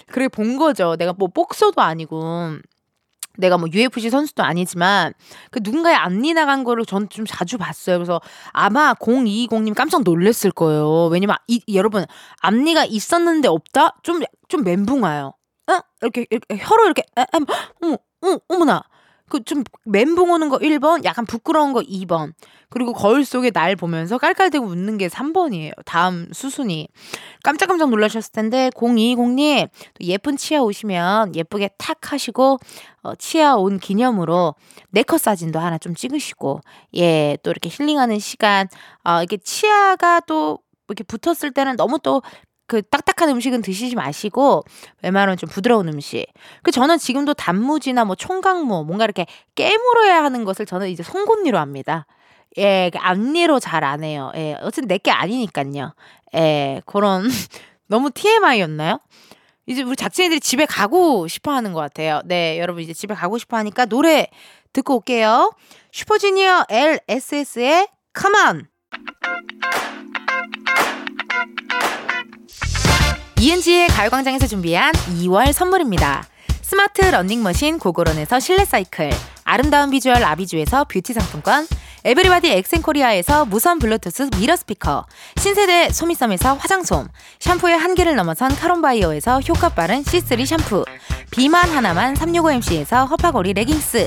그렇게 0.08 0.28
본 0.28 0.56
거죠 0.56 0.96
내가 0.96 1.12
뭐 1.12 1.28
복서도 1.28 1.80
아니고 1.82 2.56
내가 3.38 3.56
뭐 3.58 3.68
UFC 3.72 4.10
선수도 4.10 4.42
아니지만 4.42 5.12
그 5.50 5.60
누군가의 5.62 5.96
앞니 5.96 6.34
나간 6.34 6.64
거를 6.64 6.84
전 6.84 7.08
좀 7.08 7.24
자주 7.26 7.56
봤어요. 7.58 7.96
그래서 7.96 8.20
아마 8.52 8.92
0220님 8.94 9.74
깜짝 9.74 10.02
놀랐을 10.02 10.50
거예요. 10.50 11.06
왜냐면 11.06 11.36
이, 11.48 11.62
여러분 11.74 12.04
앞니가 12.42 12.84
있었는데 12.84 13.48
없다? 13.48 13.96
좀좀 14.02 14.64
멘붕 14.64 15.02
와요. 15.04 15.32
어? 15.70 15.82
이렇게, 16.02 16.26
이렇게 16.30 16.56
혀로 16.56 16.84
이렇게 16.84 17.02
에, 17.16 17.22
에, 17.22 17.26
어머 17.80 17.94
어, 18.22 18.38
어머나 18.48 18.82
그 19.30 19.40
좀 19.44 19.62
멘붕 19.84 20.30
오는 20.30 20.48
거 20.48 20.58
1번, 20.58 21.04
약간 21.04 21.24
부끄러운 21.24 21.72
거 21.72 21.80
2번. 21.80 22.32
그리고 22.68 22.92
거울 22.92 23.24
속에 23.24 23.50
날 23.50 23.74
보면서 23.76 24.18
깔깔대고 24.18 24.66
웃는 24.66 24.98
게 24.98 25.08
3번이에요. 25.08 25.72
다음 25.86 26.28
수순이. 26.32 26.88
깜짝깜짝 27.42 27.90
놀라셨을 27.90 28.32
텐데 28.32 28.70
0220님 28.74 29.68
또 29.68 30.04
예쁜 30.06 30.36
치아 30.36 30.62
오시면 30.62 31.34
예쁘게 31.36 31.70
탁 31.78 32.12
하시고 32.12 32.58
어, 33.02 33.14
치아 33.16 33.56
온 33.56 33.78
기념으로 33.78 34.54
네컷 34.90 35.20
사진도 35.20 35.58
하나 35.58 35.78
좀 35.78 35.94
찍으시고 35.94 36.60
예, 36.96 37.38
또 37.42 37.50
이렇게 37.50 37.70
힐링하는 37.70 38.18
시간 38.18 38.68
어, 39.04 39.18
이렇게 39.18 39.36
치아가 39.38 40.20
또 40.20 40.58
이렇게 40.88 41.04
붙었을 41.04 41.52
때는 41.52 41.76
너무 41.76 41.98
또 42.02 42.22
그 42.70 42.82
딱딱한 42.82 43.28
음식은 43.30 43.62
드시지 43.62 43.96
마시고 43.96 44.62
웬만하면 45.02 45.36
좀 45.36 45.48
부드러운 45.48 45.88
음식. 45.88 46.24
그 46.62 46.70
저는 46.70 46.98
지금도 46.98 47.34
단무지나 47.34 48.04
뭐 48.04 48.14
총각무 48.14 48.84
뭔가 48.84 49.02
이렇게 49.02 49.26
깨물어야 49.56 50.22
하는 50.22 50.44
것을 50.44 50.66
저는 50.66 50.88
이제 50.88 51.02
송곳니로 51.02 51.58
합니다. 51.58 52.06
예, 52.58 52.88
그 52.92 52.98
앞니로 53.00 53.58
잘 53.58 53.82
안 53.82 54.04
해요. 54.04 54.30
예, 54.36 54.54
어쨌든 54.60 54.86
내게 54.86 55.10
아니니까요. 55.10 55.94
예, 56.36 56.80
그런 56.86 57.28
너무 57.88 58.12
TMI였나요? 58.12 59.00
이제 59.66 59.82
우리 59.82 59.96
작진이들이 59.96 60.38
집에 60.38 60.64
가고 60.64 61.26
싶어 61.26 61.50
하는 61.50 61.72
것 61.72 61.80
같아요. 61.80 62.22
네, 62.24 62.60
여러분 62.60 62.84
이제 62.84 62.92
집에 62.92 63.14
가고 63.14 63.38
싶어 63.38 63.56
하니까 63.56 63.84
노래 63.86 64.28
듣고 64.72 64.98
올게요. 64.98 65.52
슈퍼주니어 65.90 66.66
LSS의 66.70 67.88
Come 68.16 68.38
On! 68.46 68.68
이은지의 73.40 73.88
가요광장에서 73.88 74.46
준비한 74.46 74.92
2월 74.92 75.54
선물입니다. 75.54 76.26
스마트 76.60 77.00
러닝머신 77.00 77.78
고고런에서 77.78 78.38
실내 78.38 78.66
사이클, 78.66 79.10
아름다운 79.44 79.88
비주얼 79.88 80.22
아비주에서 80.22 80.84
뷰티 80.84 81.14
상품권, 81.14 81.66
에브리바디 82.04 82.50
엑센코리아에서 82.50 83.46
무선 83.46 83.78
블루투스 83.78 84.28
mirror 84.36 84.56
스피커, 84.56 85.06
신세대 85.38 85.88
소미섬에서 85.88 86.52
화장솜, 86.56 87.08
샴푸의 87.38 87.78
한계를 87.78 88.14
넘어선 88.14 88.54
카론바이어에서 88.54 89.40
효과 89.40 89.70
빠른 89.70 90.02
C3 90.02 90.44
샴푸, 90.44 90.84
비만 91.30 91.70
하나만 91.70 92.12
365MC에서 92.16 93.08
허파고리 93.08 93.54
레깅스, 93.54 94.06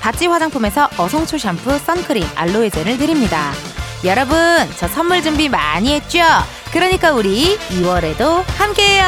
바찌 0.00 0.26
화장품에서 0.26 0.88
어송초 0.96 1.38
샴푸, 1.38 1.78
선크림, 1.78 2.24
알로에 2.34 2.70
젤을 2.70 2.98
드립니다. 2.98 3.52
여러분, 4.04 4.36
저 4.78 4.88
선물 4.88 5.22
준비 5.22 5.48
많이 5.48 5.92
했죠? 5.92 6.20
그러니까 6.72 7.12
우리 7.12 7.58
2월에도 7.68 8.42
함께해요. 8.56 9.04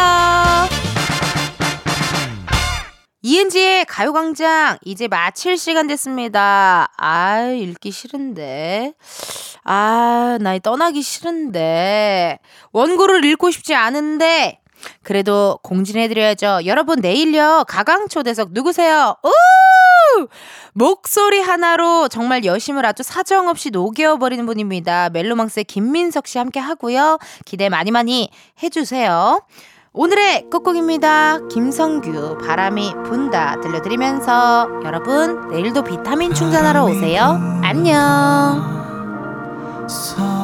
이은지의 3.22 3.84
가요광장 3.84 4.78
이제 4.84 5.06
마칠 5.06 5.56
시간 5.56 5.86
됐습니다. 5.86 6.88
아 6.98 7.40
읽기 7.40 7.92
싫은데. 7.92 8.94
아, 9.64 10.38
나 10.40 10.58
떠나기 10.58 11.02
싫은데. 11.02 12.40
원고를 12.72 13.24
읽고 13.24 13.50
싶지 13.52 13.74
않은데. 13.74 14.58
그래도 15.04 15.58
공진해드려야죠. 15.62 16.62
여러분, 16.66 17.00
내일요. 17.00 17.64
가강초대석 17.68 18.48
누구세요? 18.52 19.14
우! 19.22 19.30
목소리 20.72 21.40
하나로 21.40 22.08
정말 22.08 22.44
여심을 22.44 22.84
아주 22.86 23.02
사정없이 23.02 23.70
녹여버리는 23.70 24.44
분입니다. 24.46 25.10
멜로망스의 25.10 25.64
김민석 25.64 26.26
씨 26.26 26.38
함께 26.38 26.60
하고요. 26.60 27.18
기대 27.44 27.68
많이 27.68 27.90
많이 27.90 28.30
해주세요. 28.62 29.42
오늘의 29.94 30.48
끝곡입니다. 30.48 31.48
김성규 31.48 32.38
바람이 32.38 32.94
분다 33.04 33.60
들려드리면서 33.60 34.80
여러분 34.84 35.48
내일도 35.50 35.84
비타민 35.84 36.32
충전하러 36.32 36.84
오세요. 36.84 37.38
안녕. 37.62 38.80
서 39.86 40.41